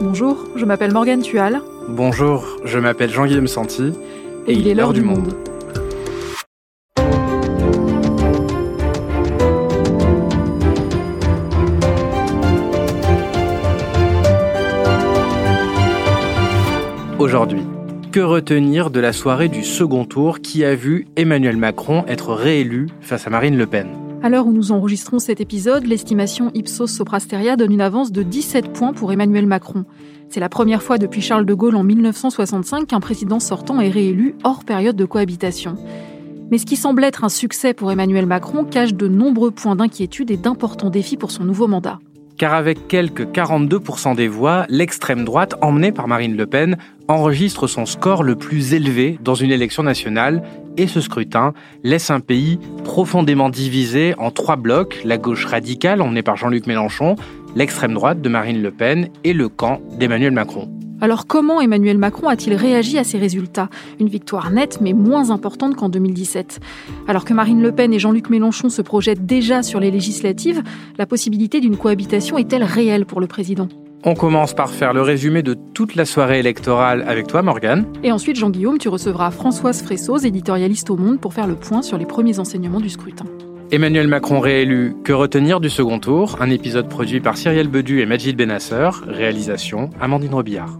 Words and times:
Bonjour, 0.00 0.46
je 0.54 0.64
m'appelle 0.64 0.92
Morgane 0.92 1.22
Tual. 1.22 1.60
Bonjour, 1.88 2.58
je 2.64 2.78
m'appelle 2.78 3.10
Jean-Guillaume 3.10 3.48
Santi. 3.48 3.92
Et, 4.46 4.52
il 4.52 4.68
est 4.68 4.74
l'heure 4.74 4.92
du 4.92 5.02
monde. 5.02 5.34
Aujourd'hui, 17.18 17.62
que 18.12 18.20
retenir 18.20 18.90
de 18.90 19.00
la 19.00 19.12
soirée 19.12 19.48
du 19.48 19.64
second 19.64 20.04
tour 20.04 20.38
qui 20.38 20.64
a 20.64 20.76
vu 20.76 21.08
Emmanuel 21.16 21.56
Macron 21.56 22.04
être 22.06 22.34
réélu 22.34 22.86
face 23.00 23.26
à 23.26 23.30
Marine 23.30 23.58
Le 23.58 23.66
Pen? 23.66 24.07
À 24.22 24.28
l'heure 24.28 24.46
où 24.46 24.52
nous 24.52 24.72
enregistrons 24.72 25.18
cet 25.18 25.40
épisode, 25.40 25.86
l'estimation 25.86 26.50
Ipsos 26.54 26.88
Soprasteria 26.88 27.56
donne 27.56 27.72
une 27.72 27.80
avance 27.80 28.10
de 28.10 28.22
17 28.22 28.72
points 28.72 28.92
pour 28.92 29.12
Emmanuel 29.12 29.46
Macron. 29.46 29.84
C'est 30.28 30.40
la 30.40 30.48
première 30.48 30.82
fois 30.82 30.98
depuis 30.98 31.20
Charles 31.20 31.46
de 31.46 31.54
Gaulle 31.54 31.76
en 31.76 31.84
1965 31.84 32.86
qu'un 32.86 33.00
président 33.00 33.40
sortant 33.40 33.80
est 33.80 33.90
réélu 33.90 34.34
hors 34.44 34.64
période 34.64 34.96
de 34.96 35.04
cohabitation. 35.04 35.76
Mais 36.50 36.58
ce 36.58 36.66
qui 36.66 36.76
semble 36.76 37.04
être 37.04 37.24
un 37.24 37.28
succès 37.28 37.74
pour 37.74 37.92
Emmanuel 37.92 38.26
Macron 38.26 38.64
cache 38.64 38.94
de 38.94 39.06
nombreux 39.06 39.50
points 39.50 39.76
d'inquiétude 39.76 40.30
et 40.30 40.36
d'importants 40.36 40.90
défis 40.90 41.16
pour 41.16 41.30
son 41.30 41.44
nouveau 41.44 41.68
mandat 41.68 41.98
car 42.38 42.54
avec 42.54 42.88
quelques 42.88 43.26
42% 43.26 44.14
des 44.14 44.28
voix, 44.28 44.64
l'extrême 44.68 45.24
droite, 45.24 45.56
emmenée 45.60 45.92
par 45.92 46.08
Marine 46.08 46.36
Le 46.36 46.46
Pen, 46.46 46.78
enregistre 47.08 47.66
son 47.66 47.84
score 47.84 48.22
le 48.22 48.36
plus 48.36 48.74
élevé 48.74 49.18
dans 49.20 49.34
une 49.34 49.50
élection 49.50 49.82
nationale, 49.82 50.42
et 50.76 50.86
ce 50.86 51.00
scrutin 51.00 51.52
laisse 51.82 52.10
un 52.10 52.20
pays 52.20 52.58
profondément 52.84 53.50
divisé 53.50 54.14
en 54.18 54.30
trois 54.30 54.56
blocs, 54.56 55.00
la 55.04 55.18
gauche 55.18 55.44
radicale, 55.44 56.00
emmenée 56.00 56.22
par 56.22 56.36
Jean-Luc 56.36 56.66
Mélenchon, 56.66 57.16
l'extrême 57.56 57.94
droite 57.94 58.20
de 58.22 58.28
Marine 58.28 58.62
Le 58.62 58.70
Pen 58.70 59.08
et 59.24 59.32
le 59.32 59.48
camp 59.48 59.80
d'Emmanuel 59.98 60.32
Macron. 60.32 60.77
Alors 61.00 61.26
comment 61.26 61.60
Emmanuel 61.60 61.96
Macron 61.96 62.28
a-t-il 62.28 62.54
réagi 62.54 62.98
à 62.98 63.04
ces 63.04 63.18
résultats? 63.18 63.68
Une 64.00 64.08
victoire 64.08 64.50
nette 64.50 64.80
mais 64.80 64.92
moins 64.92 65.30
importante 65.30 65.76
qu'en 65.76 65.88
2017. 65.88 66.58
Alors 67.06 67.24
que 67.24 67.32
Marine 67.32 67.62
Le 67.62 67.70
Pen 67.70 67.92
et 67.92 68.00
Jean-Luc 68.00 68.30
Mélenchon 68.30 68.68
se 68.68 68.82
projettent 68.82 69.24
déjà 69.24 69.62
sur 69.62 69.78
les 69.78 69.92
législatives, 69.92 70.62
la 70.98 71.06
possibilité 71.06 71.60
d'une 71.60 71.76
cohabitation 71.76 72.36
est-elle 72.36 72.64
réelle 72.64 73.06
pour 73.06 73.20
le 73.20 73.28
président? 73.28 73.68
On 74.04 74.14
commence 74.14 74.54
par 74.54 74.70
faire 74.70 74.92
le 74.92 75.02
résumé 75.02 75.42
de 75.42 75.54
toute 75.74 75.94
la 75.94 76.04
soirée 76.04 76.38
électorale 76.40 77.04
avec 77.06 77.26
toi, 77.26 77.42
Morgane. 77.42 77.84
Et 78.02 78.12
ensuite, 78.12 78.36
Jean-Guillaume, 78.36 78.78
tu 78.78 78.88
recevras 78.88 79.30
Françoise 79.30 79.82
Fressoz, 79.82 80.24
éditorialiste 80.24 80.90
au 80.90 80.96
Monde, 80.96 81.20
pour 81.20 81.34
faire 81.34 81.48
le 81.48 81.56
point 81.56 81.82
sur 81.82 81.98
les 81.98 82.06
premiers 82.06 82.38
enseignements 82.38 82.80
du 82.80 82.90
scrutin. 82.90 83.24
Emmanuel 83.70 84.08
Macron 84.08 84.40
réélu, 84.40 84.96
que 85.04 85.12
retenir 85.12 85.60
du 85.60 85.68
second 85.68 85.98
tour? 85.98 86.38
Un 86.40 86.48
épisode 86.48 86.88
produit 86.88 87.20
par 87.20 87.36
Cyrielle 87.36 87.68
Bedu 87.68 88.00
et 88.00 88.06
Majid 88.06 88.32
Benasser, 88.34 88.88
réalisation 89.06 89.90
Amandine 90.00 90.32
Robillard. 90.32 90.78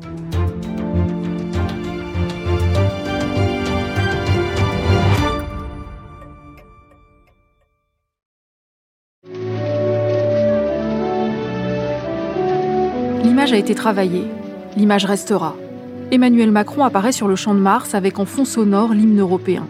L'image 13.23 13.53
a 13.53 13.59
été 13.59 13.75
travaillée, 13.75 14.25
l'image 14.79 15.05
restera. 15.05 15.57
Emmanuel 16.11 16.51
Macron 16.51 16.85
apparaît 16.85 17.13
sur 17.13 17.29
le 17.29 17.37
champ 17.37 17.55
de 17.55 17.61
Mars 17.61 17.95
avec 17.95 18.19
en 18.19 18.25
fond 18.25 18.47
sonore 18.47 18.95
l'hymne 18.95 19.21
européen. 19.21 19.67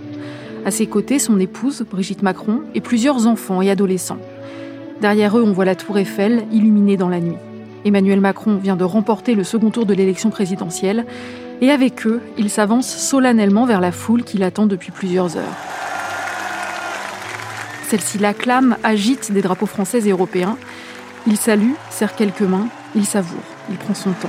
À 0.68 0.70
ses 0.70 0.86
côtés, 0.86 1.18
son 1.18 1.40
épouse, 1.40 1.82
Brigitte 1.90 2.22
Macron, 2.22 2.60
et 2.74 2.82
plusieurs 2.82 3.26
enfants 3.26 3.62
et 3.62 3.70
adolescents. 3.70 4.18
Derrière 5.00 5.38
eux, 5.38 5.42
on 5.42 5.54
voit 5.54 5.64
la 5.64 5.74
tour 5.74 5.96
Eiffel 5.96 6.44
illuminée 6.52 6.98
dans 6.98 7.08
la 7.08 7.20
nuit. 7.20 7.38
Emmanuel 7.86 8.20
Macron 8.20 8.56
vient 8.56 8.76
de 8.76 8.84
remporter 8.84 9.34
le 9.34 9.44
second 9.44 9.70
tour 9.70 9.86
de 9.86 9.94
l'élection 9.94 10.28
présidentielle 10.28 11.06
et 11.62 11.70
avec 11.70 12.06
eux, 12.06 12.20
il 12.36 12.50
s'avance 12.50 12.86
solennellement 12.86 13.64
vers 13.64 13.80
la 13.80 13.92
foule 13.92 14.24
qui 14.24 14.36
l'attend 14.36 14.66
depuis 14.66 14.92
plusieurs 14.92 15.38
heures. 15.38 15.56
Celle-ci 17.88 18.18
l'acclame, 18.18 18.76
agite 18.82 19.32
des 19.32 19.40
drapeaux 19.40 19.64
français 19.64 20.06
et 20.06 20.10
européens. 20.10 20.58
Il 21.26 21.38
salue, 21.38 21.72
serre 21.88 22.14
quelques 22.14 22.42
mains, 22.42 22.68
il 22.94 23.06
savoure, 23.06 23.40
il 23.70 23.76
prend 23.78 23.94
son 23.94 24.12
temps. 24.12 24.28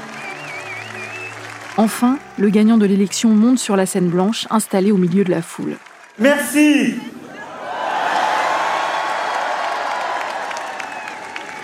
Enfin, 1.75 2.17
le 2.37 2.49
gagnant 2.49 2.77
de 2.77 2.85
l'élection 2.85 3.31
monte 3.31 3.59
sur 3.59 3.75
la 3.75 3.85
scène 3.85 4.07
blanche, 4.07 4.47
installé 4.49 4.93
au 4.93 4.97
milieu 4.97 5.25
de 5.25 5.31
la 5.31 5.41
foule. 5.41 5.75
Merci. 6.19 6.95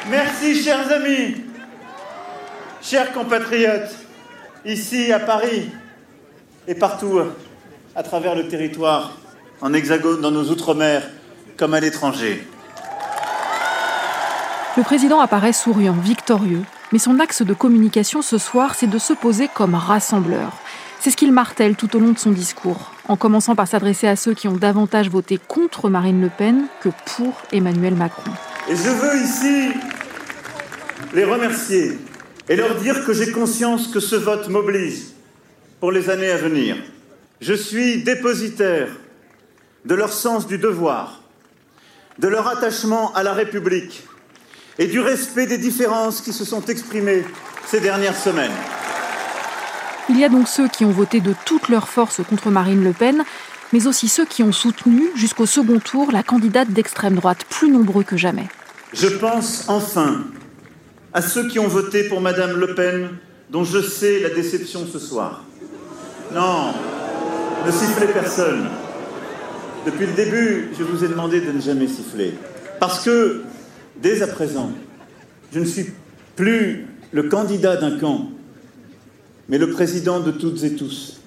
Merci, 0.10 0.64
chers 0.64 0.92
amis, 0.92 1.36
chers 2.82 3.12
compatriotes, 3.12 3.96
ici 4.64 5.12
à 5.12 5.20
Paris 5.20 5.72
et 6.68 6.76
partout 6.76 7.20
à 7.96 8.04
travers 8.04 8.36
le 8.36 8.48
territoire, 8.48 9.18
en 9.62 9.74
hexagone, 9.74 10.22
dans 10.22 10.32
nos 10.32 10.46
outre-mer, 10.46 11.04
comme 11.58 11.74
à 11.74 11.80
l'étranger. 11.80 12.48
Le 14.78 14.84
président 14.84 15.20
apparaît 15.20 15.54
souriant, 15.54 15.94
victorieux, 15.94 16.64
mais 16.94 17.00
son 17.00 17.20
axe 17.20 17.42
de 17.42 17.54
communication 17.54 18.22
ce 18.22 18.38
soir, 18.38 18.76
c'est 18.76 18.88
de 18.88 19.00
se 19.00 19.14
poser 19.14 19.50
comme 19.54 19.76
rassembleur. 19.76 20.52
C'est 21.06 21.12
ce 21.12 21.18
qu'il 21.18 21.32
martèle 21.32 21.76
tout 21.76 21.96
au 21.96 22.00
long 22.00 22.14
de 22.14 22.18
son 22.18 22.32
discours, 22.32 22.92
en 23.08 23.16
commençant 23.16 23.54
par 23.54 23.68
s'adresser 23.68 24.08
à 24.08 24.16
ceux 24.16 24.34
qui 24.34 24.48
ont 24.48 24.58
davantage 24.58 25.08
voté 25.08 25.38
contre 25.38 25.88
Marine 25.88 26.20
Le 26.20 26.32
Pen 26.36 26.66
que 26.82 26.90
pour 27.06 27.44
Emmanuel 27.52 27.94
Macron. 27.94 28.32
Et 28.68 28.76
je 28.76 28.90
veux 28.90 29.22
ici 29.22 29.70
les 31.14 31.24
remercier 31.24 32.00
et 32.50 32.56
leur 32.56 32.74
dire 32.78 33.06
que 33.06 33.14
j'ai 33.14 33.32
conscience 33.32 33.88
que 33.90 34.00
ce 34.00 34.16
vote 34.16 34.50
m'oblige 34.50 35.04
pour 35.80 35.92
les 35.92 36.10
années 36.10 36.32
à 36.32 36.38
venir. 36.38 36.76
Je 37.40 37.54
suis 37.54 38.02
dépositaire 38.02 38.88
de 39.86 39.94
leur 39.94 40.12
sens 40.12 40.48
du 40.48 40.58
devoir, 40.58 41.22
de 42.18 42.28
leur 42.28 42.48
attachement 42.48 43.14
à 43.14 43.22
la 43.22 43.34
République 43.34 44.08
et 44.80 44.88
du 44.88 45.02
respect 45.02 45.46
des 45.46 45.60
différences 45.60 46.20
qui 46.22 46.34
se 46.34 46.46
sont 46.46 46.66
exprimées 46.66 47.24
ces 47.68 47.80
dernières 47.80 48.18
semaines. 48.18 48.58
Il 50.10 50.20
y 50.20 50.24
a 50.24 50.30
donc 50.30 50.48
ceux 50.48 50.68
qui 50.68 50.86
ont 50.86 50.92
voté 50.92 51.20
de 51.20 51.34
toutes 51.46 51.70
leurs 51.70 51.88
forces 51.88 52.22
contre 52.24 52.52
Marine 52.52 52.84
Le 52.84 52.94
Pen, 52.94 53.24
mais 53.74 53.88
aussi 53.88 54.08
ceux 54.08 54.26
qui 54.26 54.44
ont 54.44 54.52
soutenu 54.52 55.10
jusqu'au 55.16 55.48
second 55.48 55.80
tour 55.80 56.12
la 56.12 56.22
candidate 56.22 56.70
d'extrême 56.70 57.16
droite, 57.16 57.46
plus 57.50 57.72
nombreux 57.72 58.04
que 58.04 58.16
jamais. 58.16 58.48
Je 58.94 59.08
pense 59.08 59.66
enfin 59.68 60.26
à 61.12 61.22
ceux 61.22 61.48
qui 61.48 61.60
ont 61.60 61.68
voté 61.68 62.04
pour 62.08 62.22
Madame 62.22 62.60
Le 62.60 62.76
Pen, 62.76 63.10
dont 63.50 63.64
je 63.64 63.82
sais 63.82 64.20
la 64.20 64.30
déception 64.30 64.86
ce 64.86 65.00
soir. 65.00 65.44
Non, 66.34 66.74
ne 67.66 67.72
sifflez 67.72 68.08
personne. 68.08 68.68
Depuis 69.86 70.06
le 70.06 70.14
début, 70.14 70.70
je 70.78 70.84
vous 70.84 71.04
ai 71.04 71.08
demandé 71.08 71.42
de 71.42 71.52
ne 71.52 71.62
jamais 71.62 71.88
siffler. 71.88 72.34
Parce 72.80 73.04
que, 73.04 73.44
dès 74.02 74.22
à 74.22 74.28
présent, 74.28 74.72
je 75.54 75.60
ne 75.60 75.66
suis 75.66 75.92
plus 76.36 76.86
le 77.12 77.24
candidat 77.24 77.78
d'un 77.78 77.98
camp, 77.98 78.30
mais 79.50 79.58
le 79.58 79.70
président 79.70 80.20
de 80.20 80.32
toutes 80.32 80.64
et 80.64 80.76
tous. 80.76 81.20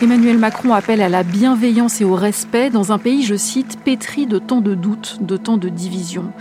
Emmanuel 0.00 0.38
Macron 0.38 0.72
appelle 0.72 1.00
à 1.00 1.08
la 1.08 1.22
bienveillance 1.22 2.00
et 2.00 2.04
au 2.04 2.16
respect 2.16 2.70
dans 2.70 2.90
un 2.90 2.98
pays, 2.98 3.22
je 3.22 3.36
cite, 3.36 3.78
pétri 3.84 4.26
de 4.26 4.38
tant 4.38 4.60
de 4.60 4.74
doutes, 4.74 5.18
de 5.20 5.36
tant 5.36 5.56
de 5.56 5.68
divisions. 5.68 6.32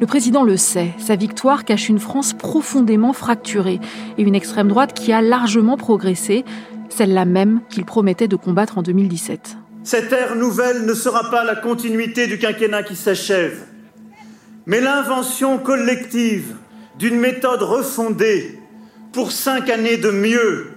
Le 0.00 0.06
président 0.06 0.44
le 0.44 0.56
sait, 0.56 0.92
sa 0.98 1.16
victoire 1.16 1.64
cache 1.64 1.88
une 1.88 1.98
France 1.98 2.32
profondément 2.32 3.12
fracturée 3.12 3.80
et 4.16 4.22
une 4.22 4.36
extrême 4.36 4.68
droite 4.68 4.94
qui 4.94 5.12
a 5.12 5.22
largement 5.22 5.76
progressé, 5.76 6.44
celle-là 6.88 7.24
même 7.24 7.60
qu'il 7.68 7.84
promettait 7.84 8.28
de 8.28 8.36
combattre 8.36 8.78
en 8.78 8.82
2017. 8.82 9.56
Cette 9.82 10.12
ère 10.12 10.36
nouvelle 10.36 10.86
ne 10.86 10.94
sera 10.94 11.30
pas 11.30 11.44
la 11.44 11.56
continuité 11.56 12.28
du 12.28 12.38
quinquennat 12.38 12.84
qui 12.84 12.94
s'achève, 12.94 13.64
mais 14.66 14.80
l'invention 14.80 15.58
collective 15.58 16.54
d'une 17.00 17.18
méthode 17.18 17.62
refondée 17.62 18.60
pour 19.12 19.32
cinq 19.32 19.70
années 19.70 19.96
de 19.96 20.10
mieux, 20.10 20.74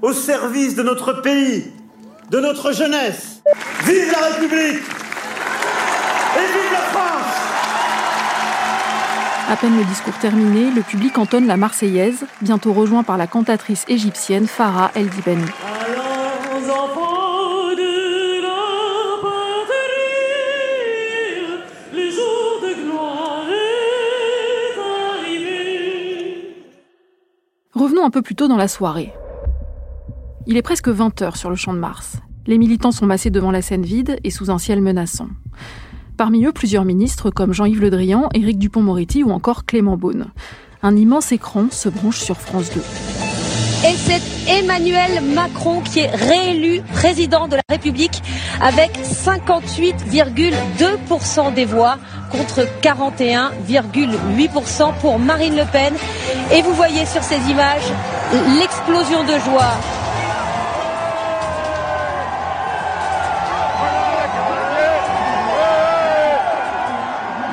au 0.00 0.14
service 0.14 0.74
de 0.74 0.82
notre 0.82 1.20
pays, 1.20 1.70
de 2.30 2.40
notre 2.40 2.72
jeunesse. 2.72 3.42
Vive 3.84 4.10
la 4.10 4.26
République 4.28 4.82
et 6.34 6.46
vive 6.46 6.72
la 6.72 6.80
France 6.80 7.36
À 9.50 9.56
peine 9.56 9.76
le 9.76 9.84
discours 9.84 10.16
terminé, 10.18 10.70
le 10.70 10.80
public 10.80 11.18
entonne 11.18 11.46
la 11.46 11.58
Marseillaise, 11.58 12.24
bientôt 12.40 12.72
rejoint 12.72 13.02
par 13.02 13.18
la 13.18 13.26
cantatrice 13.26 13.84
égyptienne 13.86 14.46
Farah 14.46 14.90
El 14.94 15.10
Dibani. 15.10 15.44
Revenons 27.76 28.06
un 28.06 28.10
peu 28.10 28.22
plus 28.22 28.34
tôt 28.34 28.48
dans 28.48 28.56
la 28.56 28.68
soirée. 28.68 29.12
Il 30.46 30.56
est 30.56 30.62
presque 30.62 30.88
20 30.88 31.20
heures 31.20 31.36
sur 31.36 31.50
le 31.50 31.56
champ 31.56 31.74
de 31.74 31.78
Mars. 31.78 32.16
Les 32.46 32.56
militants 32.56 32.90
sont 32.90 33.04
massés 33.04 33.28
devant 33.28 33.50
la 33.50 33.60
scène 33.60 33.82
vide 33.82 34.18
et 34.24 34.30
sous 34.30 34.50
un 34.50 34.56
ciel 34.56 34.80
menaçant. 34.80 35.28
Parmi 36.16 36.46
eux, 36.46 36.52
plusieurs 36.52 36.86
ministres 36.86 37.28
comme 37.30 37.52
Jean-Yves 37.52 37.82
Le 37.82 37.90
Drian, 37.90 38.30
Éric 38.32 38.58
Dupont-Moretti 38.58 39.24
ou 39.24 39.30
encore 39.30 39.66
Clément 39.66 39.98
Beaune. 39.98 40.28
Un 40.82 40.96
immense 40.96 41.32
écran 41.32 41.66
se 41.70 41.90
branche 41.90 42.20
sur 42.20 42.38
France 42.38 42.70
2. 42.72 42.80
Et 42.80 43.94
c'est 43.94 44.35
Emmanuel 44.48 45.20
Macron 45.22 45.80
qui 45.80 46.00
est 46.00 46.14
réélu 46.14 46.82
président 46.94 47.48
de 47.48 47.56
la 47.56 47.62
République 47.68 48.22
avec 48.60 48.96
58,2% 48.98 51.54
des 51.54 51.64
voix 51.64 51.96
contre 52.30 52.66
41,8% 52.82 54.92
pour 55.00 55.18
Marine 55.18 55.56
Le 55.56 55.64
Pen. 55.70 55.94
Et 56.52 56.62
vous 56.62 56.74
voyez 56.74 57.04
sur 57.06 57.22
ces 57.22 57.38
images 57.50 57.90
l'explosion 58.58 59.24
de 59.24 59.38
joie 59.40 59.74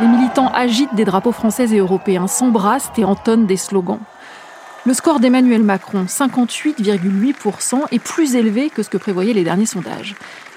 Les 0.02 0.08
militants 0.08 0.52
agitent 0.54 0.96
des 0.96 1.06
drapeaux 1.06 1.32
français 1.32 1.70
et 1.72 1.78
européens, 1.78 2.26
s'embrassent 2.28 2.92
et 2.98 3.06
entonnent 3.06 3.46
des 3.46 3.58
slogans. 3.58 4.00
Le 4.86 4.94
score 4.94 5.22
d'Emmanuel 5.22 5.64
Macron, 5.64 6.04
58,8%, 6.04 7.84
est 7.94 8.00
plus 8.00 8.36
élevé 8.36 8.70
que 8.70 8.84
ce 8.84 8.90
que 8.90 8.98
prévoyaient 8.98 9.32
les 9.32 9.46
derniers 9.46 9.66
sondages. 9.66 10.14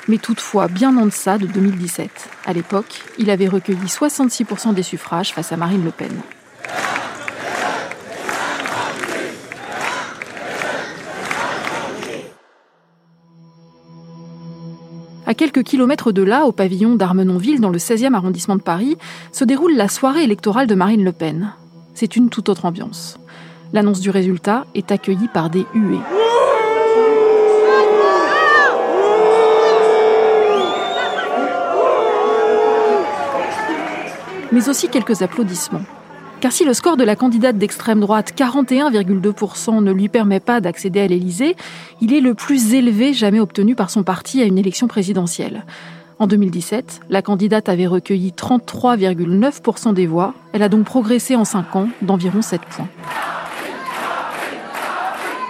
Mais 0.09 0.19
toutefois 0.19 0.67
bien 0.67 0.97
en 0.97 1.07
deçà 1.07 1.39
de 1.39 1.47
2017. 1.47 2.11
À 2.45 2.53
l'époque, 2.53 3.03
il 3.19 3.31
avait 3.31 3.47
recueilli 3.47 3.87
66% 3.87 4.75
des 4.75 4.83
suffrages 4.83 5.33
face 5.33 5.53
à 5.53 5.57
Marine 5.57 5.85
Le 5.85 5.93
Pen. 5.93 6.11
À 15.25 15.35
quelques 15.35 15.63
kilomètres 15.63 16.11
de 16.11 16.23
là, 16.23 16.47
au 16.47 16.53
pavillon 16.53 16.97
d'Armenonville, 16.97 17.61
dans 17.61 17.71
le 17.71 17.79
16e 17.79 18.15
arrondissement 18.15 18.57
de 18.57 18.63
Paris, 18.63 18.97
se 19.31 19.45
déroule 19.45 19.77
la 19.77 19.87
soirée 19.87 20.25
électorale 20.25 20.67
de 20.67 20.75
Marine 20.75 21.05
Le 21.05 21.13
Pen. 21.13 21.53
C'est 21.95 22.17
une 22.17 22.29
toute 22.29 22.49
autre 22.49 22.65
ambiance. 22.65 23.21
L'annonce 23.73 24.01
du 24.01 24.11
résultat 24.11 24.65
est 24.75 24.93
accueillie 24.93 25.29
par 25.33 25.51
des 25.51 25.67
huées. 25.75 25.99
Mais 34.53 34.69
aussi 34.69 34.89
quelques 34.89 35.23
applaudissements. 35.23 35.83
Car 36.41 36.53
si 36.53 36.65
le 36.65 36.75
score 36.75 36.97
de 36.97 37.05
la 37.05 37.17
candidate 37.17 37.59
d'extrême 37.59 38.01
droite, 38.01 38.35
41,2%, 38.37 39.83
ne 39.83 39.93
lui 39.93 40.09
permet 40.09 40.41
pas 40.41 40.61
d'accéder 40.61 41.01
à 41.01 41.07
l'Élysée, 41.07 41.57
il 42.01 42.13
est 42.13 42.21
le 42.21 42.35
plus 42.35 42.75
élevé 42.75 43.15
jamais 43.15 43.41
obtenu 43.41 43.75
par 43.75 43.91
son 43.91 44.03
parti 44.03 44.43
à 44.43 44.45
une 44.45 44.59
élection 44.59 44.87
présidentielle. 44.87 45.65
En 46.19 46.27
2017, 46.27 47.01
la 47.11 47.21
candidate 47.21 47.69
avait 47.69 47.87
recueilli 47.87 48.31
33,9% 48.31 49.93
des 49.93 50.07
voix. 50.07 50.35
Elle 50.53 50.63
a 50.63 50.69
donc 50.69 50.85
progressé 50.85 51.37
en 51.37 51.45
5 51.45 51.77
ans 51.77 51.89
d'environ 52.01 52.41
7 52.43 52.61
points. 52.63 52.89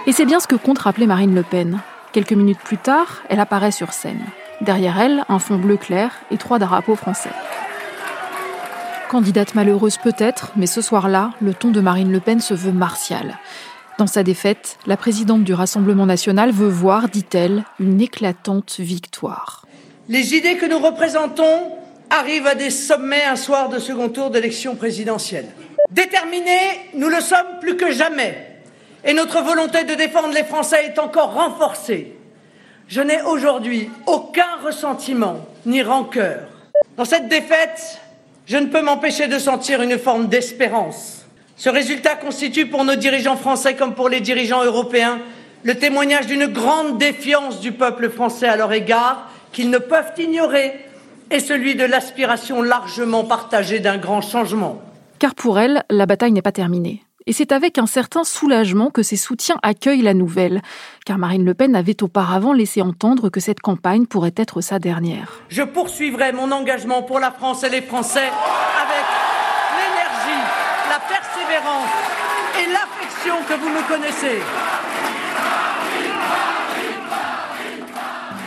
Et 0.07 0.13
c'est 0.13 0.25
bien 0.25 0.39
ce 0.39 0.47
que 0.47 0.55
compte 0.55 0.79
rappeler 0.79 1.05
Marine 1.05 1.35
Le 1.35 1.43
Pen. 1.43 1.81
Quelques 2.13 2.31
minutes 2.31 2.61
plus 2.63 2.77
tard, 2.77 3.23
elle 3.27 3.41
apparaît 3.41 3.73
sur 3.73 3.91
scène. 3.91 4.23
Derrière 4.61 5.01
elle, 5.01 5.25
un 5.27 5.37
fond 5.37 5.57
bleu 5.57 5.75
clair 5.75 6.13
et 6.31 6.37
trois 6.37 6.59
drapeaux 6.59 6.95
français. 6.95 7.29
Candidate 9.09 9.53
malheureuse 9.53 9.97
peut-être, 9.97 10.53
mais 10.55 10.65
ce 10.65 10.79
soir-là, 10.79 11.31
le 11.41 11.53
ton 11.53 11.71
de 11.71 11.81
Marine 11.81 12.09
Le 12.09 12.21
Pen 12.21 12.39
se 12.39 12.53
veut 12.53 12.71
martial. 12.71 13.37
Dans 13.97 14.07
sa 14.07 14.23
défaite, 14.23 14.77
la 14.87 14.95
présidente 14.95 15.43
du 15.43 15.53
Rassemblement 15.53 16.05
national 16.05 16.51
veut 16.51 16.69
voir, 16.69 17.09
dit-elle, 17.09 17.65
une 17.77 17.99
éclatante 17.99 18.77
victoire. 18.79 19.65
Les 20.07 20.35
idées 20.35 20.55
que 20.55 20.67
nous 20.67 20.79
représentons 20.79 21.73
arrivent 22.09 22.47
à 22.47 22.55
des 22.55 22.69
sommets 22.69 23.25
un 23.25 23.35
soir 23.35 23.67
de 23.67 23.77
second 23.77 24.07
tour 24.07 24.29
d'élection 24.29 24.77
présidentielle. 24.77 25.49
Déterminés, 25.91 26.79
nous 26.95 27.09
le 27.09 27.19
sommes 27.19 27.59
plus 27.59 27.75
que 27.75 27.91
jamais 27.91 28.46
et 29.07 29.13
notre 29.13 29.41
volonté 29.41 29.85
de 29.85 29.95
défendre 29.95 30.33
les 30.33 30.43
Français 30.43 30.85
est 30.85 30.99
encore 30.99 31.33
renforcée. 31.33 32.13
Je 32.89 33.01
n'ai 33.01 33.21
aujourd'hui 33.21 33.89
aucun 34.05 34.57
ressentiment 34.63 35.47
ni 35.65 35.81
rancœur. 35.81 36.41
Dans 36.97 37.05
cette 37.05 37.29
défaite, 37.29 37.99
je 38.45 38.57
ne 38.57 38.67
peux 38.67 38.81
m'empêcher 38.81 39.27
de 39.27 39.39
sentir 39.39 39.81
une 39.81 39.97
forme 39.97 40.27
d'espérance. 40.27 41.25
Ce 41.55 41.69
résultat 41.69 42.15
constitue 42.15 42.67
pour 42.67 42.83
nos 42.83 42.95
dirigeants 42.95 43.37
français 43.37 43.75
comme 43.75 43.95
pour 43.95 44.09
les 44.09 44.21
dirigeants 44.21 44.63
européens 44.63 45.19
le 45.63 45.75
témoignage 45.75 46.27
d'une 46.27 46.45
grande 46.45 46.97
défiance 46.97 47.61
du 47.61 47.71
peuple 47.71 48.09
français 48.09 48.47
à 48.47 48.57
leur 48.57 48.71
égard 48.73 49.31
qu'ils 49.53 49.69
ne 49.69 49.79
peuvent 49.79 50.11
ignorer 50.17 50.73
et 51.31 51.39
celui 51.39 51.75
de 51.75 51.83
l'aspiration 51.83 52.61
largement 52.61 53.23
partagée 53.23 53.79
d'un 53.79 53.97
grand 53.97 54.21
changement. 54.21 54.81
Car 55.19 55.33
pour 55.33 55.59
elle, 55.59 55.83
la 55.89 56.05
bataille 56.05 56.31
n'est 56.31 56.41
pas 56.41 56.51
terminée. 56.51 57.01
Et 57.27 57.33
c'est 57.33 57.51
avec 57.51 57.77
un 57.77 57.87
certain 57.87 58.23
soulagement 58.23 58.89
que 58.89 59.03
ses 59.03 59.17
soutiens 59.17 59.57
accueillent 59.61 60.01
la 60.01 60.13
nouvelle, 60.13 60.61
car 61.05 61.17
Marine 61.17 61.43
Le 61.43 61.53
Pen 61.53 61.75
avait 61.75 62.01
auparavant 62.01 62.53
laissé 62.53 62.81
entendre 62.81 63.29
que 63.29 63.41
cette 63.41 63.59
campagne 63.59 64.05
pourrait 64.05 64.33
être 64.37 64.61
sa 64.61 64.79
dernière. 64.79 65.41
Je 65.49 65.61
poursuivrai 65.61 66.31
mon 66.31 66.49
engagement 66.53 67.03
pour 67.03 67.19
la 67.19 67.31
France 67.31 67.65
et 67.65 67.69
les 67.69 67.81
Français 67.81 68.29
avec 68.29 69.05
l'énergie, 69.75 70.41
la 70.89 70.99
persévérance 70.99 71.89
et 72.61 72.71
l'affection 72.71 73.35
que 73.45 73.59
vous 73.59 73.69
me 73.69 73.87
connaissez. 73.89 74.41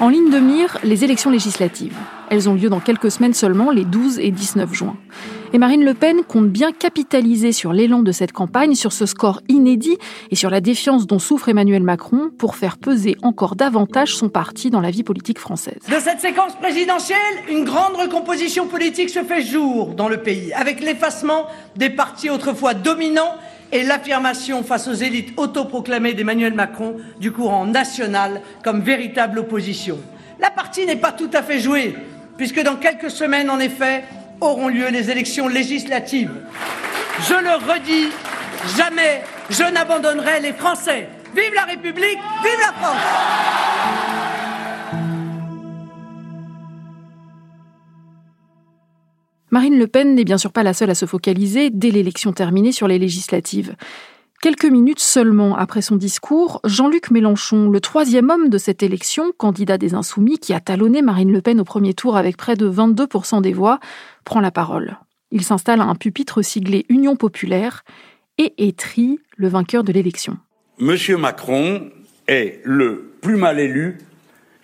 En 0.00 0.08
ligne 0.08 0.30
de 0.30 0.38
mire, 0.38 0.78
les 0.82 1.04
élections 1.04 1.30
législatives. 1.30 1.98
Elles 2.30 2.48
ont 2.48 2.54
lieu 2.54 2.70
dans 2.70 2.80
quelques 2.80 3.10
semaines 3.10 3.34
seulement, 3.34 3.70
les 3.70 3.84
12 3.84 4.18
et 4.20 4.30
19 4.30 4.72
juin. 4.72 4.96
Et 5.52 5.58
Marine 5.58 5.84
Le 5.84 5.94
Pen 5.94 6.22
compte 6.22 6.48
bien 6.48 6.70
capitaliser 6.70 7.50
sur 7.50 7.72
l'élan 7.72 8.02
de 8.02 8.12
cette 8.12 8.30
campagne, 8.30 8.76
sur 8.76 8.92
ce 8.92 9.04
score 9.04 9.40
inédit 9.48 9.98
et 10.30 10.36
sur 10.36 10.48
la 10.48 10.60
défiance 10.60 11.08
dont 11.08 11.18
souffre 11.18 11.48
Emmanuel 11.48 11.82
Macron 11.82 12.30
pour 12.38 12.54
faire 12.54 12.78
peser 12.78 13.16
encore 13.22 13.56
davantage 13.56 14.14
son 14.14 14.28
parti 14.28 14.70
dans 14.70 14.80
la 14.80 14.92
vie 14.92 15.02
politique 15.02 15.40
française. 15.40 15.80
De 15.88 15.98
cette 15.98 16.20
séquence 16.20 16.54
présidentielle, 16.54 17.18
une 17.50 17.64
grande 17.64 17.96
recomposition 17.96 18.68
politique 18.68 19.10
se 19.10 19.24
fait 19.24 19.42
jour 19.42 19.94
dans 19.96 20.08
le 20.08 20.18
pays, 20.18 20.52
avec 20.52 20.80
l'effacement 20.80 21.46
des 21.74 21.90
partis 21.90 22.30
autrefois 22.30 22.74
dominants 22.74 23.34
et 23.72 23.82
l'affirmation 23.82 24.62
face 24.62 24.86
aux 24.86 24.94
élites 24.94 25.32
autoproclamées 25.36 26.14
d'Emmanuel 26.14 26.54
Macron 26.54 26.94
du 27.18 27.32
courant 27.32 27.66
national 27.66 28.40
comme 28.62 28.82
véritable 28.82 29.40
opposition. 29.40 29.98
La 30.38 30.50
partie 30.50 30.86
n'est 30.86 30.94
pas 30.94 31.10
tout 31.10 31.30
à 31.32 31.42
fait 31.42 31.58
jouée, 31.58 31.96
puisque 32.36 32.62
dans 32.62 32.76
quelques 32.76 33.10
semaines, 33.10 33.50
en 33.50 33.58
effet, 33.58 34.04
auront 34.40 34.68
lieu 34.68 34.88
les 34.90 35.10
élections 35.10 35.48
législatives. 35.48 36.32
Je 37.20 37.34
le 37.34 37.54
redis, 37.70 38.08
jamais 38.76 39.22
je 39.50 39.70
n'abandonnerai 39.72 40.40
les 40.40 40.52
Français. 40.52 41.08
Vive 41.34 41.54
la 41.54 41.64
République, 41.64 42.18
vive 42.42 42.60
la 42.60 42.72
France 42.72 43.60
Marine 49.52 49.78
Le 49.78 49.86
Pen 49.88 50.14
n'est 50.14 50.24
bien 50.24 50.38
sûr 50.38 50.52
pas 50.52 50.62
la 50.62 50.72
seule 50.72 50.90
à 50.90 50.94
se 50.94 51.06
focaliser, 51.06 51.70
dès 51.70 51.90
l'élection 51.90 52.32
terminée, 52.32 52.70
sur 52.70 52.86
les 52.86 53.00
législatives. 53.00 53.74
Quelques 54.40 54.64
minutes 54.64 55.00
seulement 55.00 55.54
après 55.54 55.82
son 55.82 55.96
discours, 55.96 56.62
Jean-Luc 56.64 57.10
Mélenchon, 57.10 57.68
le 57.68 57.78
troisième 57.78 58.30
homme 58.30 58.48
de 58.48 58.56
cette 58.56 58.82
élection, 58.82 59.32
candidat 59.36 59.76
des 59.76 59.92
Insoumis, 59.92 60.38
qui 60.38 60.54
a 60.54 60.60
talonné 60.60 61.02
Marine 61.02 61.30
Le 61.30 61.42
Pen 61.42 61.60
au 61.60 61.64
premier 61.64 61.92
tour 61.92 62.16
avec 62.16 62.38
près 62.38 62.56
de 62.56 62.70
22% 62.70 63.42
des 63.42 63.52
voix, 63.52 63.80
prend 64.24 64.40
la 64.40 64.50
parole. 64.50 64.96
Il 65.30 65.44
s'installe 65.44 65.82
à 65.82 65.84
un 65.84 65.94
pupitre 65.94 66.40
siglé 66.40 66.86
Union 66.88 67.16
populaire 67.16 67.84
et 68.38 68.54
étrie 68.66 69.18
le 69.36 69.48
vainqueur 69.48 69.84
de 69.84 69.92
l'élection. 69.92 70.38
Monsieur 70.78 71.18
Macron 71.18 71.90
est 72.26 72.62
le 72.64 73.12
plus 73.20 73.36
mal 73.36 73.60
élu 73.60 73.98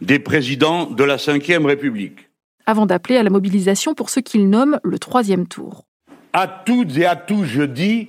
des 0.00 0.18
présidents 0.18 0.86
de 0.86 1.04
la 1.04 1.16
Ve 1.16 1.66
République 1.66 2.30
avant 2.64 2.86
d'appeler 2.86 3.18
à 3.18 3.22
la 3.22 3.30
mobilisation 3.30 3.94
pour 3.94 4.08
ce 4.10 4.20
qu'il 4.20 4.48
nomme 4.48 4.80
le 4.82 4.98
troisième 4.98 5.46
tour. 5.46 5.84
À 6.32 6.48
toutes 6.48 6.96
et 6.96 7.06
à 7.06 7.14
tous, 7.14 7.44
je 7.44 7.62
dis, 7.62 8.08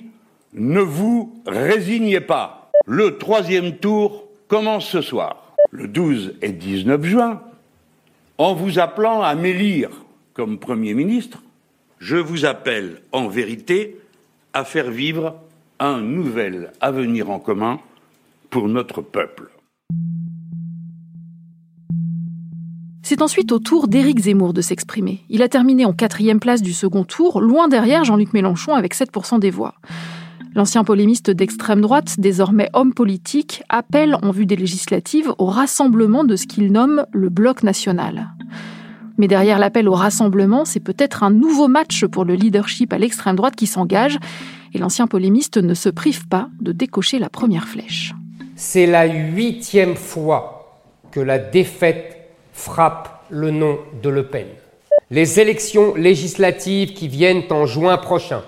ne 0.52 0.80
vous 0.80 1.42
résignez 1.46 2.20
pas. 2.20 2.70
Le 2.86 3.18
troisième 3.18 3.76
tour 3.76 4.24
commence 4.48 4.88
ce 4.88 5.00
soir, 5.00 5.54
le 5.70 5.88
12 5.88 6.36
et 6.42 6.52
19 6.52 7.04
juin. 7.04 7.42
En 8.38 8.54
vous 8.54 8.78
appelant 8.78 9.22
à 9.22 9.34
m'élire 9.34 9.90
comme 10.32 10.58
Premier 10.58 10.94
ministre, 10.94 11.42
je 11.98 12.16
vous 12.16 12.44
appelle 12.44 13.02
en 13.12 13.28
vérité 13.28 13.96
à 14.52 14.64
faire 14.64 14.90
vivre 14.90 15.36
un 15.80 16.00
nouvel 16.00 16.72
avenir 16.80 17.30
en 17.30 17.38
commun 17.38 17.80
pour 18.50 18.68
notre 18.68 19.02
peuple. 19.02 19.50
C'est 23.02 23.22
ensuite 23.22 23.52
au 23.52 23.58
tour 23.58 23.88
d'Éric 23.88 24.20
Zemmour 24.20 24.52
de 24.52 24.60
s'exprimer. 24.60 25.24
Il 25.30 25.42
a 25.42 25.48
terminé 25.48 25.84
en 25.84 25.92
quatrième 25.92 26.40
place 26.40 26.62
du 26.62 26.72
second 26.72 27.04
tour, 27.04 27.40
loin 27.40 27.66
derrière 27.66 28.04
Jean-Luc 28.04 28.34
Mélenchon 28.34 28.74
avec 28.74 28.94
7% 28.94 29.40
des 29.40 29.50
voix. 29.50 29.74
L'ancien 30.58 30.82
polémiste 30.82 31.30
d'extrême 31.30 31.80
droite, 31.82 32.16
désormais 32.18 32.68
homme 32.72 32.92
politique, 32.92 33.62
appelle 33.68 34.16
en 34.22 34.32
vue 34.32 34.44
des 34.44 34.56
législatives 34.56 35.32
au 35.38 35.44
rassemblement 35.44 36.24
de 36.24 36.34
ce 36.34 36.48
qu'il 36.48 36.72
nomme 36.72 37.06
le 37.12 37.28
bloc 37.28 37.62
national. 37.62 38.30
Mais 39.18 39.28
derrière 39.28 39.60
l'appel 39.60 39.88
au 39.88 39.94
rassemblement, 39.94 40.64
c'est 40.64 40.80
peut-être 40.80 41.22
un 41.22 41.30
nouveau 41.30 41.68
match 41.68 42.04
pour 42.06 42.24
le 42.24 42.34
leadership 42.34 42.92
à 42.92 42.98
l'extrême 42.98 43.36
droite 43.36 43.54
qui 43.54 43.68
s'engage, 43.68 44.18
et 44.74 44.78
l'ancien 44.78 45.06
polémiste 45.06 45.58
ne 45.58 45.74
se 45.74 45.90
prive 45.90 46.26
pas 46.26 46.48
de 46.60 46.72
décocher 46.72 47.20
la 47.20 47.28
première 47.28 47.68
flèche. 47.68 48.12
C'est 48.56 48.86
la 48.86 49.06
huitième 49.06 49.94
fois 49.94 50.82
que 51.12 51.20
la 51.20 51.38
défaite 51.38 52.32
frappe 52.52 53.24
le 53.30 53.52
nom 53.52 53.78
de 54.02 54.08
Le 54.08 54.24
Pen. 54.24 54.48
Les 55.12 55.38
élections 55.38 55.94
législatives 55.94 56.94
qui 56.94 57.06
viennent 57.06 57.44
en 57.50 57.64
juin 57.64 57.96
prochain 57.96 58.42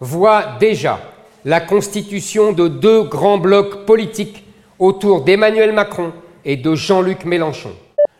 voient 0.00 0.56
déjà 0.58 0.98
la 1.44 1.60
constitution 1.60 2.52
de 2.52 2.68
deux 2.68 3.02
grands 3.02 3.38
blocs 3.38 3.84
politiques 3.84 4.44
autour 4.78 5.24
d'Emmanuel 5.24 5.72
Macron 5.72 6.12
et 6.44 6.56
de 6.56 6.74
Jean-Luc 6.74 7.24
Mélenchon. 7.24 7.72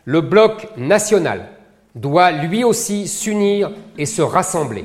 Le 0.05 0.21
bloc 0.21 0.67
national 0.77 1.49
doit 1.95 2.31
lui 2.31 2.63
aussi 2.63 3.07
s'unir 3.07 3.71
et 3.97 4.05
se 4.05 4.21
rassembler. 4.21 4.83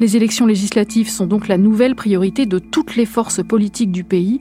Les 0.00 0.16
élections 0.16 0.46
législatives 0.46 1.08
sont 1.08 1.26
donc 1.26 1.48
la 1.48 1.58
nouvelle 1.58 1.94
priorité 1.94 2.46
de 2.46 2.58
toutes 2.58 2.96
les 2.96 3.06
forces 3.06 3.42
politiques 3.44 3.92
du 3.92 4.04
pays. 4.04 4.40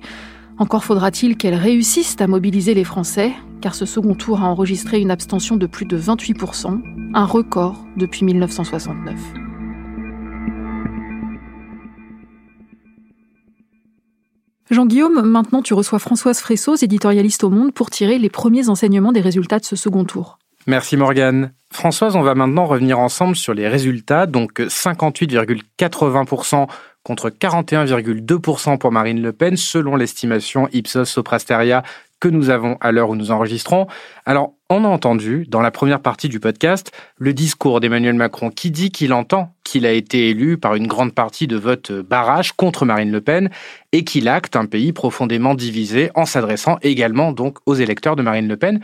Encore 0.57 0.83
faudra-t-il 0.83 1.37
qu'elles 1.37 1.55
réussissent 1.55 2.15
à 2.19 2.27
mobiliser 2.27 2.73
les 2.73 2.83
Français, 2.83 3.31
car 3.61 3.75
ce 3.75 3.85
second 3.85 4.15
tour 4.15 4.41
a 4.41 4.45
enregistré 4.45 4.99
une 4.99 5.11
abstention 5.11 5.57
de 5.57 5.65
plus 5.65 5.85
de 5.85 5.97
28%, 5.97 6.81
un 7.13 7.25
record 7.25 7.85
depuis 7.97 8.25
1969. 8.25 9.52
Jean-Guillaume, 14.71 15.21
maintenant 15.21 15.61
tu 15.61 15.73
reçois 15.73 15.99
Françoise 15.99 16.39
Fressos, 16.39 16.81
éditorialiste 16.81 17.43
au 17.43 17.49
Monde, 17.49 17.73
pour 17.73 17.89
tirer 17.89 18.17
les 18.17 18.29
premiers 18.29 18.69
enseignements 18.69 19.11
des 19.11 19.21
résultats 19.21 19.59
de 19.59 19.65
ce 19.65 19.75
second 19.75 20.05
tour. 20.05 20.39
Merci 20.65 20.95
Morgane. 20.95 21.51
Françoise, 21.71 22.15
on 22.15 22.21
va 22.21 22.35
maintenant 22.35 22.65
revenir 22.65 22.99
ensemble 22.99 23.35
sur 23.35 23.53
les 23.53 23.67
résultats. 23.67 24.25
Donc 24.25 24.59
58,80% 24.59 26.67
contre 27.03 27.29
41,2% 27.29 28.77
pour 28.77 28.91
Marine 28.93 29.21
Le 29.21 29.33
Pen, 29.33 29.57
selon 29.57 29.97
l'estimation 29.97 30.69
Ipsos 30.71 31.05
Soprasteria 31.05 31.83
que 32.21 32.29
nous 32.29 32.49
avons 32.49 32.77
à 32.79 32.93
l'heure 32.93 33.09
où 33.09 33.17
nous 33.17 33.31
enregistrons. 33.31 33.87
Alors, 34.25 34.53
on 34.73 34.85
a 34.85 34.87
entendu, 34.87 35.45
dans 35.47 35.61
la 35.61 35.69
première 35.69 35.99
partie 35.99 36.29
du 36.29 36.39
podcast, 36.39 36.91
le 37.17 37.33
discours 37.33 37.79
d'Emmanuel 37.79 38.15
Macron 38.15 38.49
qui 38.49 38.71
dit 38.71 38.89
qu'il 38.89 39.13
entend 39.13 39.53
qu'il 39.63 39.85
a 39.85 39.91
été 39.91 40.29
élu 40.29 40.57
par 40.57 40.73
une 40.73 40.87
grande 40.87 41.13
partie 41.13 41.45
de 41.47 41.55
vote 41.55 41.91
barrage 41.91 42.53
contre 42.53 42.85
Marine 42.85 43.11
Le 43.11 43.21
Pen 43.21 43.49
et 43.91 44.03
qu'il 44.03 44.27
acte 44.27 44.55
un 44.55 44.65
pays 44.65 44.91
profondément 44.91 45.53
divisé 45.53 46.09
en 46.15 46.25
s'adressant 46.25 46.77
également 46.81 47.31
donc 47.31 47.59
aux 47.67 47.75
électeurs 47.75 48.15
de 48.15 48.23
Marine 48.23 48.47
Le 48.47 48.57
Pen. 48.57 48.79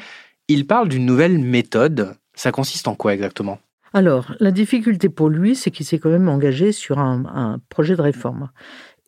Il 0.47 0.67
parle 0.67 0.89
d'une 0.89 1.05
nouvelle 1.05 1.39
méthode. 1.39 2.15
Ça 2.35 2.51
consiste 2.51 2.87
en 2.87 2.95
quoi 2.95 3.13
exactement? 3.13 3.59
Alors, 3.91 4.35
la 4.39 4.51
difficulté 4.51 5.09
pour 5.09 5.29
lui, 5.29 5.55
c'est 5.55 5.71
qu'il 5.71 5.85
s'est 5.85 5.97
quand 5.97 6.11
même 6.11 6.29
engagé 6.29 6.71
sur 6.71 6.99
un, 6.99 7.23
un, 7.33 7.57
projet 7.69 7.95
de 7.95 8.01
réforme. 8.03 8.49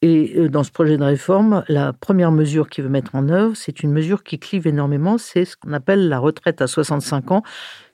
Et 0.01 0.33
euh, 0.35 0.49
dans 0.49 0.63
ce 0.63 0.71
projet 0.71 0.97
de 0.97 1.03
réforme, 1.03 1.63
la 1.67 1.93
première 1.93 2.31
mesure 2.31 2.69
qu'il 2.69 2.83
veut 2.83 2.89
mettre 2.89 3.15
en 3.15 3.29
œuvre, 3.29 3.55
c'est 3.55 3.83
une 3.83 3.91
mesure 3.91 4.23
qui 4.23 4.39
clive 4.39 4.67
énormément, 4.67 5.17
c'est 5.17 5.45
ce 5.45 5.55
qu'on 5.55 5.73
appelle 5.73 6.09
la 6.09 6.19
retraite 6.19 6.61
à 6.61 6.67
65 6.67 7.31
ans, 7.31 7.43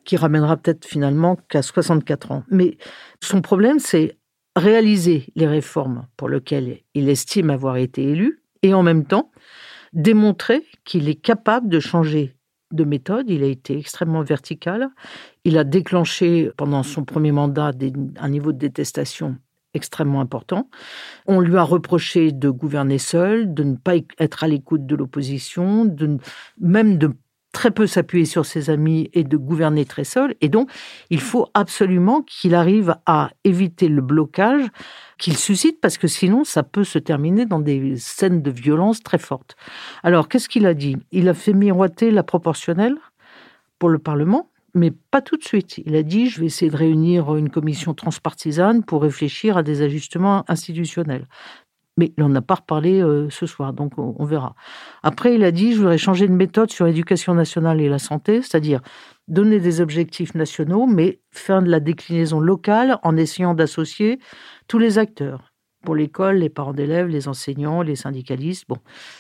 qui 0.06 0.16
ramènera 0.16 0.56
peut-être 0.56 0.86
finalement 0.86 1.38
qu'à 1.50 1.62
64 1.62 2.32
ans. 2.32 2.44
Mais 2.50 2.78
son 3.22 3.42
problème, 3.42 3.80
c'est 3.80 4.18
réaliser 4.56 5.28
les 5.36 5.48
réformes 5.48 6.08
pour 6.16 6.30
lesquelles 6.30 6.80
il 6.94 7.10
estime 7.10 7.50
avoir 7.50 7.78
été 7.78 8.04
élu, 8.04 8.42
et 8.64 8.74
en 8.74 8.84
même 8.84 9.06
temps 9.06 9.32
démontrer 9.94 10.64
qu'il 10.84 11.10
est 11.10 11.16
capable 11.16 11.70
de 11.70 11.80
changer 11.80 12.36
de 12.72 12.84
méthode. 12.84 13.30
Il 13.30 13.44
a 13.44 13.48
été 13.48 13.78
extrêmement 13.78 14.24
vertical. 14.24 14.90
Il 15.44 15.58
a 15.58 15.64
déclenché 15.64 16.52
pendant 16.58 16.84
son 16.84 17.06
premier 17.06 17.32
mandat 17.32 17.72
un 18.20 18.30
niveau 18.30 18.52
de 18.52 18.58
détestation 18.58 19.38
extrêmement 19.74 20.22
important. 20.22 20.70
On 21.26 21.40
lui 21.40 21.58
a 21.58 21.64
reproché 21.64 22.32
de 22.32 22.50
gouverner 22.50 22.98
seul, 22.98 23.54
de 23.54 23.64
ne 23.64 23.76
pas 23.76 23.96
être 24.20 24.44
à 24.44 24.48
l'écoute 24.48 24.86
de 24.86 24.96
l'opposition, 24.96 25.86
de 25.86 26.18
même 26.60 26.98
de 26.98 27.12
très 27.54 27.72
peu 27.72 27.88
s'appuyer 27.88 28.26
sur 28.26 28.46
ses 28.46 28.70
amis 28.70 29.10
et 29.14 29.24
de 29.24 29.36
gouverner 29.36 29.86
très 29.86 30.04
seul. 30.04 30.36
Et 30.42 30.50
donc, 30.50 30.70
il 31.10 31.20
faut 31.20 31.48
absolument 31.56 32.22
qu'il 32.22 32.54
arrive 32.54 32.96
à 33.08 33.32
éviter 33.46 33.88
le 33.88 34.02
blocage 34.02 34.68
qu'il 35.18 35.36
suscite, 35.36 35.82
parce 35.82 35.98
que 35.98 36.08
sinon, 36.08 36.44
ça 36.44 36.62
peut 36.62 36.84
se 36.84 37.00
terminer 37.00 37.46
dans 37.46 37.60
des 37.60 37.96
scènes 37.98 38.44
de 38.44 38.52
violence 38.52 39.02
très 39.02 39.18
fortes. 39.18 39.56
Alors, 40.04 40.28
qu'est-ce 40.28 40.50
qu'il 40.50 40.68
a 40.68 40.76
dit? 40.76 40.98
Il 41.12 41.30
a 41.30 41.34
fait 41.34 41.54
miroiter 41.54 42.12
la 42.12 42.22
proportionnelle 42.22 42.98
pour 43.80 43.90
le 43.90 43.98
Parlement, 43.98 44.52
mais 44.78 44.92
pas 44.92 45.22
tout 45.22 45.38
de 45.38 45.44
suite. 45.44 45.80
Il 45.86 45.96
a 45.96 46.04
dit, 46.04 46.30
je 46.30 46.40
vais 46.40 46.46
essayer 46.46 46.72
de 46.72 46.78
réunir 46.78 47.36
une 47.36 47.50
commission 47.50 47.94
transpartisane 47.94 48.84
pour 48.84 49.02
réfléchir 49.02 49.58
à 49.58 49.64
des 49.64 49.82
ajustements 49.82 50.46
institutionnels. 50.48 51.28
Mais 51.98 52.14
il 52.16 52.24
n'en 52.24 52.34
a 52.36 52.42
pas 52.42 52.56
reparlé 52.56 53.02
euh, 53.02 53.28
ce 53.32 53.48
soir, 53.48 53.74
donc 53.74 53.94
on, 53.98 54.24
verra. 54.24 54.56
Après, 55.02 55.34
il 55.34 55.44
a 55.44 55.52
dit, 55.52 55.74
je 55.74 55.80
voudrais 55.80 55.98
changer 55.98 56.28
de 56.28 56.34
méthode 56.34 56.72
sur 56.72 56.86
l'éducation 56.86 57.34
nationale 57.34 57.82
et 57.82 57.90
la 57.90 57.98
santé, 57.98 58.44
c'est-à-dire 58.44 58.82
donner 59.28 59.60
des 59.60 59.82
objectifs 59.82 60.36
nationaux, 60.36 60.86
mais 60.86 61.20
faire 61.32 61.62
de 61.64 61.70
la 61.70 61.80
déclinaison 61.80 62.40
locale 62.40 63.00
en 63.02 63.18
essayant 63.18 63.56
d'associer 63.56 64.20
tous 64.68 64.78
les 64.78 65.00
acteurs 65.00 65.52
pour 65.88 65.96
l'école, 65.96 66.40
les 66.40 66.50
parents 66.50 66.74
d'élèves, 66.74 67.08
les 67.08 67.30
enseignants, 67.30 67.82
les 67.82 67.96
syndicalistes. 67.96 68.66
Bon, 68.68 68.76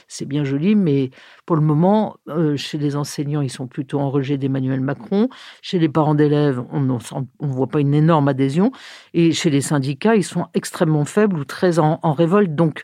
c'est 0.09 0.25
bien 0.25 0.43
joli, 0.43 0.75
mais 0.75 1.11
pour 1.45 1.55
le 1.55 1.61
moment, 1.61 2.17
euh, 2.27 2.57
chez 2.57 2.77
les 2.77 2.97
enseignants, 2.97 3.39
ils 3.39 3.49
sont 3.49 3.67
plutôt 3.67 4.01
en 4.01 4.09
rejet 4.09 4.37
d'Emmanuel 4.37 4.81
Macron. 4.81 5.29
Chez 5.61 5.79
les 5.79 5.87
parents 5.87 6.13
d'élèves, 6.13 6.61
on 6.73 6.81
ne 6.81 6.97
voit 7.39 7.67
pas 7.67 7.79
une 7.79 7.93
énorme 7.93 8.27
adhésion. 8.27 8.73
Et 9.13 9.31
chez 9.31 9.49
les 9.49 9.61
syndicats, 9.61 10.17
ils 10.17 10.25
sont 10.25 10.47
extrêmement 10.53 11.05
faibles 11.05 11.39
ou 11.39 11.45
très 11.45 11.79
en, 11.79 11.99
révolte. 12.11 12.53
Donc, 12.53 12.83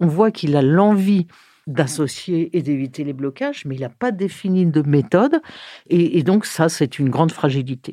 on 0.00 0.06
voit 0.06 0.30
qu'il 0.30 0.56
a 0.56 0.62
l'envie 0.62 1.26
d'associer 1.66 2.56
et 2.56 2.62
d'éviter 2.62 3.04
les 3.04 3.12
blocages, 3.12 3.66
mais 3.66 3.74
il 3.74 3.82
n'a 3.82 3.90
pas 3.90 4.10
défini 4.10 4.64
de 4.64 4.80
méthode. 4.80 5.42
et 5.90 6.22
donc, 6.22 6.46
ça, 6.46 6.70
c'est 6.70 6.98
une 6.98 7.10
grande 7.10 7.32
fragilité. 7.32 7.92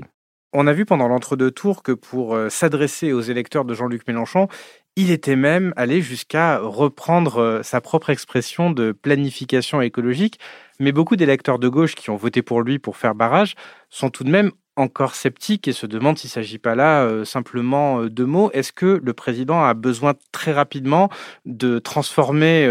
On 0.57 0.67
a 0.67 0.73
vu 0.73 0.85
pendant 0.85 1.09
l'entre-deux 1.09 1.51
tours 1.51 1.83
que 1.83 1.91
pour 1.91 2.33
euh, 2.33 2.47
s'adresser 2.47 3.11
aux 3.11 3.19
électeurs 3.19 3.65
de 3.65 3.73
Jean-Luc 3.73 4.07
Mélenchon, 4.07 4.47
il 4.95 5.11
était 5.11 5.35
même 5.35 5.73
allé 5.75 6.01
jusqu'à 6.01 6.59
reprendre 6.59 7.37
euh, 7.37 7.63
sa 7.63 7.81
propre 7.81 8.09
expression 8.09 8.71
de 8.71 8.91
planification 8.91 9.81
écologique. 9.81 10.39
Mais 10.79 10.91
beaucoup 10.91 11.15
d'électeurs 11.15 11.59
de 11.59 11.67
gauche 11.67 11.95
qui 11.95 12.09
ont 12.09 12.15
voté 12.15 12.41
pour 12.41 12.61
lui 12.61 12.79
pour 12.79 12.97
faire 12.97 13.15
barrage 13.15 13.55
sont 13.89 14.09
tout 14.09 14.23
de 14.23 14.29
même 14.29 14.51
encore 14.77 15.15
sceptiques 15.15 15.67
et 15.67 15.73
se 15.73 15.85
demandent 15.85 16.17
s'il 16.17 16.27
ne 16.27 16.33
s'agit 16.33 16.57
pas 16.57 16.75
là 16.75 17.03
euh, 17.03 17.23
simplement 17.23 18.05
de 18.05 18.23
mots. 18.23 18.51
Est-ce 18.51 18.73
que 18.73 18.99
le 19.01 19.13
président 19.13 19.63
a 19.63 19.73
besoin 19.73 20.13
très 20.31 20.51
rapidement 20.51 21.09
de 21.45 21.79
transformer 21.79 22.65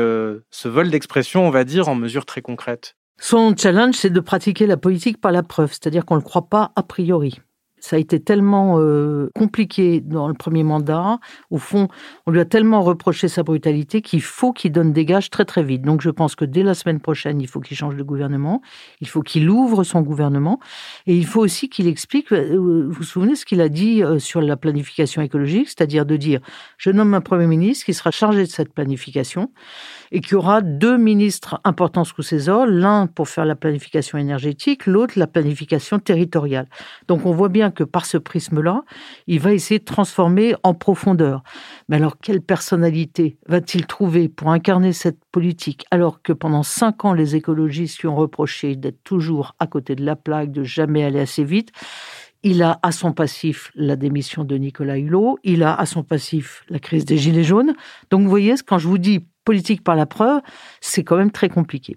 ce 0.50 0.68
vol 0.68 0.90
d'expression, 0.90 1.46
on 1.46 1.50
va 1.50 1.64
dire, 1.64 1.88
en 1.88 1.94
mesures 1.94 2.26
très 2.26 2.42
concrètes? 2.42 2.96
Son 3.18 3.54
challenge, 3.56 3.94
c'est 3.94 4.10
de 4.10 4.20
pratiquer 4.20 4.66
la 4.66 4.76
politique 4.76 5.20
par 5.20 5.32
la 5.32 5.42
preuve, 5.42 5.70
c'est-à-dire 5.70 6.04
qu'on 6.04 6.16
ne 6.16 6.20
le 6.20 6.24
croit 6.24 6.48
pas 6.48 6.72
a 6.76 6.82
priori 6.82 7.40
ça 7.84 7.96
a 7.96 7.98
été 7.98 8.18
tellement 8.18 8.78
euh, 8.78 9.28
compliqué 9.34 10.00
dans 10.00 10.26
le 10.26 10.32
premier 10.32 10.62
mandat. 10.62 11.18
Au 11.50 11.58
fond, 11.58 11.88
on 12.24 12.30
lui 12.30 12.40
a 12.40 12.46
tellement 12.46 12.80
reproché 12.80 13.28
sa 13.28 13.42
brutalité 13.42 14.00
qu'il 14.00 14.22
faut 14.22 14.54
qu'il 14.54 14.72
donne 14.72 14.94
des 14.94 15.04
gages 15.04 15.28
très 15.28 15.44
très 15.44 15.62
vite. 15.62 15.82
Donc 15.82 16.00
je 16.00 16.08
pense 16.08 16.34
que 16.34 16.46
dès 16.46 16.62
la 16.62 16.72
semaine 16.72 16.98
prochaine, 16.98 17.42
il 17.42 17.46
faut 17.46 17.60
qu'il 17.60 17.76
change 17.76 17.94
de 17.94 18.02
gouvernement. 18.02 18.62
Il 19.02 19.08
faut 19.08 19.20
qu'il 19.20 19.50
ouvre 19.50 19.84
son 19.84 20.00
gouvernement. 20.00 20.60
Et 21.06 21.14
il 21.14 21.26
faut 21.26 21.42
aussi 21.42 21.68
qu'il 21.68 21.86
explique, 21.86 22.32
euh, 22.32 22.56
vous 22.56 22.90
vous 22.90 23.02
souvenez 23.02 23.36
ce 23.36 23.44
qu'il 23.44 23.60
a 23.60 23.68
dit 23.68 24.02
euh, 24.02 24.18
sur 24.18 24.40
la 24.40 24.56
planification 24.56 25.20
écologique, 25.20 25.68
c'est-à-dire 25.68 26.06
de 26.06 26.16
dire, 26.16 26.40
je 26.78 26.88
nomme 26.88 27.12
un 27.12 27.20
Premier 27.20 27.46
ministre 27.46 27.84
qui 27.84 27.92
sera 27.92 28.10
chargé 28.10 28.44
de 28.44 28.50
cette 28.50 28.72
planification 28.72 29.50
et 30.10 30.22
qui 30.22 30.34
aura 30.34 30.62
deux 30.62 30.96
ministres 30.96 31.60
importants 31.64 32.04
sous 32.04 32.22
ses 32.22 32.48
ordres, 32.48 32.72
l'un 32.72 33.08
pour 33.08 33.28
faire 33.28 33.44
la 33.44 33.56
planification 33.56 34.16
énergétique, 34.16 34.86
l'autre 34.86 35.18
la 35.18 35.26
planification 35.26 35.98
territoriale. 35.98 36.66
Donc 37.08 37.26
on 37.26 37.32
voit 37.32 37.50
bien 37.50 37.73
que 37.74 37.84
par 37.84 38.06
ce 38.06 38.16
prisme-là, 38.16 38.84
il 39.26 39.40
va 39.40 39.52
essayer 39.52 39.78
de 39.78 39.84
transformer 39.84 40.54
en 40.62 40.74
profondeur. 40.74 41.42
Mais 41.88 41.96
alors 41.96 42.18
quelle 42.18 42.40
personnalité 42.40 43.38
va-t-il 43.46 43.86
trouver 43.86 44.28
pour 44.28 44.50
incarner 44.50 44.92
cette 44.92 45.18
politique 45.30 45.84
alors 45.90 46.22
que 46.22 46.32
pendant 46.32 46.62
cinq 46.62 47.04
ans 47.04 47.12
les 47.12 47.36
écologistes 47.36 48.00
lui 48.00 48.08
ont 48.08 48.16
reproché 48.16 48.76
d'être 48.76 49.02
toujours 49.04 49.54
à 49.58 49.66
côté 49.66 49.94
de 49.94 50.04
la 50.04 50.16
plaque, 50.16 50.52
de 50.52 50.64
jamais 50.64 51.04
aller 51.04 51.20
assez 51.20 51.44
vite? 51.44 51.70
Il 52.42 52.62
a 52.62 52.78
à 52.82 52.92
son 52.92 53.12
passif 53.12 53.70
la 53.74 53.96
démission 53.96 54.44
de 54.44 54.56
Nicolas 54.56 54.98
Hulot, 54.98 55.38
il 55.44 55.62
a 55.62 55.74
à 55.74 55.86
son 55.86 56.02
passif 56.02 56.62
la 56.68 56.78
crise 56.78 57.06
des 57.06 57.16
Gilets 57.16 57.42
jaunes. 57.42 57.74
Donc 58.10 58.22
vous 58.22 58.28
voyez, 58.28 58.54
quand 58.66 58.78
je 58.78 58.86
vous 58.86 58.98
dis 58.98 59.26
politique 59.44 59.82
par 59.82 59.96
la 59.96 60.04
preuve, 60.06 60.40
c'est 60.80 61.04
quand 61.04 61.16
même 61.16 61.30
très 61.30 61.48
compliqué. 61.48 61.94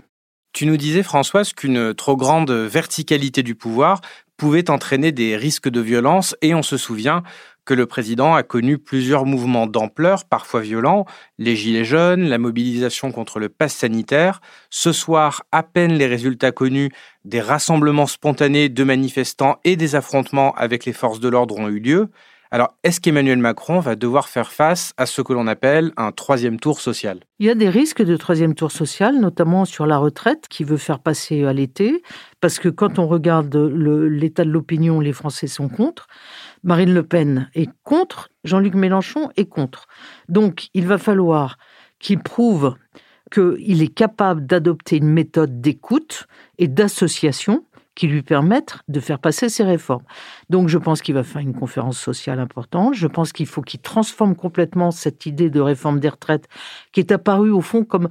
Tu 0.54 0.66
nous 0.66 0.78
disais, 0.78 1.04
Françoise, 1.04 1.54
qu'une 1.54 1.94
trop 1.94 2.16
grande 2.16 2.50
verticalité 2.50 3.44
du 3.44 3.56
pouvoir 3.56 4.02
pouvait 4.38 4.70
entraîner 4.70 5.12
des 5.12 5.36
risques 5.36 5.70
de 5.70 5.82
violence, 5.82 6.36
et 6.42 6.54
on 6.54 6.62
se 6.64 6.78
souvient 6.78 7.24
que 7.66 7.74
le 7.74 7.86
président 7.86 8.34
a 8.34 8.44
connu 8.44 8.78
plusieurs 8.78 9.26
mouvements 9.26 9.68
d'ampleur, 9.68 10.24
parfois 10.24 10.62
violents, 10.62 11.06
les 11.38 11.58
gilets 11.58 11.84
jaunes, 11.84 12.24
la 12.24 12.38
mobilisation 12.38 13.12
contre 13.12 13.40
le 13.40 13.50
pass 13.50 13.76
sanitaire. 13.76 14.40
Ce 14.70 14.94
soir, 14.94 15.44
à 15.52 15.64
peine 15.64 15.94
les 15.94 16.08
résultats 16.08 16.54
connus, 16.54 16.92
des 17.26 17.42
rassemblements 17.42 18.08
spontanés 18.08 18.70
de 18.70 18.84
manifestants 18.86 19.58
et 19.66 19.76
des 19.76 19.96
affrontements 19.96 20.56
avec 20.56 20.86
les 20.86 20.94
forces 20.94 21.20
de 21.20 21.28
l'ordre 21.28 21.58
ont 21.58 21.68
eu 21.68 21.80
lieu. 21.80 22.10
Alors, 22.50 22.76
est-ce 22.84 23.02
qu'Emmanuel 23.02 23.40
Macron 23.40 23.80
va 23.80 23.96
devoir 23.96 24.30
faire 24.30 24.52
face 24.52 24.94
à 24.96 25.06
ce 25.06 25.22
que 25.22 25.34
l'on 25.34 25.48
appelle 25.48 25.92
un 25.98 26.14
troisième 26.14 26.60
tour 26.60 26.80
social? 26.80 27.20
Il 27.40 27.46
y 27.46 27.50
a 27.50 27.56
des 27.56 27.70
risques 27.70 28.02
de 28.02 28.16
troisième 28.16 28.56
tour 28.56 28.72
social, 28.72 29.20
notamment 29.20 29.66
sur 29.66 29.86
la 29.86 29.98
retraite, 29.98 30.48
qui 30.50 30.64
veut 30.64 30.78
faire 30.78 31.00
passer 31.00 31.44
à 31.44 31.52
l'été, 31.52 32.02
parce 32.40 32.60
que 32.60 32.70
quand 32.70 33.00
on 33.00 33.08
regarde 33.08 33.54
l'état 33.56 34.46
de 34.46 34.50
l'opinion, 34.50 35.02
les 35.02 35.14
Français 35.14 35.48
sont 35.48 35.68
contre. 35.68 36.08
Marine 36.64 36.94
Le 36.94 37.04
Pen 37.04 37.50
est 37.54 37.70
contre, 37.84 38.30
Jean-Luc 38.46 38.76
Mélenchon 38.76 39.30
est 39.36 39.50
contre. 39.50 39.88
Donc, 40.30 40.70
il 40.74 40.88
va 40.88 40.98
falloir 40.98 41.58
qu'il 42.00 42.20
prouve 42.20 42.76
qu'il 43.32 43.82
est 43.82 43.94
capable 43.94 44.46
d'adopter 44.46 44.98
une 44.98 45.10
méthode 45.10 45.60
d'écoute 45.60 46.28
et 46.58 46.68
d'association 46.70 47.66
qui 47.98 48.08
lui 48.08 48.22
permettent 48.22 48.78
de 48.88 49.00
faire 49.00 49.18
passer 49.18 49.50
ces 49.50 49.64
réformes. 49.64 50.04
Donc 50.52 50.70
je 50.70 50.78
pense 50.78 51.02
qu'il 51.02 51.16
va 51.16 51.24
faire 51.24 51.42
une 51.42 51.56
conférence 51.56 51.98
sociale 51.98 52.40
importante. 52.40 52.94
Je 52.94 53.08
pense 53.08 53.34
qu'il 53.34 53.48
faut 53.48 53.64
qu'il 53.64 53.80
transforme 53.80 54.36
complètement 54.36 54.92
cette 54.92 55.26
idée 55.26 55.50
de 55.50 55.60
réforme 55.60 56.00
des 56.00 56.10
retraites 56.10 56.48
qui 56.92 57.00
est 57.00 57.12
apparue 57.12 57.50
au 57.50 57.62
fond 57.62 57.84
comme 57.84 58.08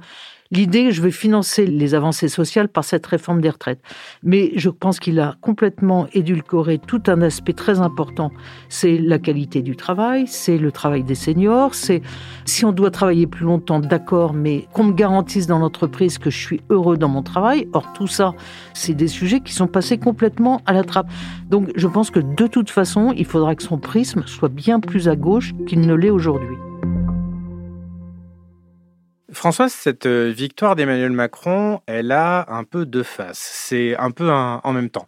l'idée 0.51 0.91
je 0.91 1.01
vais 1.01 1.11
financer 1.11 1.65
les 1.65 1.95
avancées 1.95 2.27
sociales 2.27 2.69
par 2.69 2.83
cette 2.83 3.05
réforme 3.05 3.41
des 3.41 3.49
retraites. 3.49 3.81
Mais 4.23 4.51
je 4.55 4.69
pense 4.69 4.99
qu'il 4.99 5.19
a 5.19 5.35
complètement 5.41 6.07
édulcoré 6.13 6.79
tout 6.79 7.01
un 7.07 7.21
aspect 7.21 7.53
très 7.53 7.79
important. 7.79 8.31
C'est 8.69 8.97
la 8.97 9.19
qualité 9.19 9.61
du 9.61 9.75
travail, 9.75 10.27
c'est 10.27 10.57
le 10.57 10.71
travail 10.71 11.03
des 11.03 11.15
seniors, 11.15 11.73
c'est 11.75 12.01
si 12.45 12.65
on 12.65 12.71
doit 12.71 12.91
travailler 12.91 13.27
plus 13.27 13.45
longtemps, 13.45 13.79
d'accord, 13.79 14.33
mais 14.33 14.67
qu'on 14.73 14.85
me 14.85 14.93
garantisse 14.93 15.47
dans 15.47 15.59
l'entreprise 15.59 16.17
que 16.17 16.29
je 16.29 16.37
suis 16.37 16.61
heureux 16.69 16.97
dans 16.97 17.09
mon 17.09 17.23
travail. 17.23 17.67
Or, 17.73 17.93
tout 17.93 18.07
ça, 18.07 18.33
c'est 18.73 18.93
des 18.93 19.07
sujets 19.07 19.39
qui 19.39 19.53
sont 19.53 19.67
passés 19.67 19.97
complètement 19.97 20.61
à 20.65 20.73
la 20.73 20.83
trappe. 20.83 21.07
Donc, 21.49 21.71
je 21.75 21.87
pense 21.87 22.11
que 22.11 22.19
de 22.19 22.47
toute 22.47 22.69
façon, 22.69 23.13
il 23.15 23.25
faudra 23.25 23.55
que 23.55 23.63
son 23.63 23.77
prisme 23.77 24.23
soit 24.25 24.49
bien 24.49 24.79
plus 24.79 25.07
à 25.07 25.15
gauche 25.15 25.53
qu'il 25.67 25.81
ne 25.81 25.93
l'est 25.93 26.09
aujourd'hui. 26.09 26.57
Françoise, 29.33 29.73
cette 29.73 30.05
euh, 30.05 30.31
victoire 30.31 30.77
d'Emmanuel 30.77 31.11
Macron, 31.11 31.81
elle 31.85 32.13
a 32.13 32.45
un 32.49 32.63
peu 32.63 32.85
deux 32.85 33.03
faces. 33.03 33.39
C'est 33.39 33.93
un 33.97 34.11
peu 34.11 34.31
en 34.31 34.71
même 34.71 34.89
temps. 34.89 35.05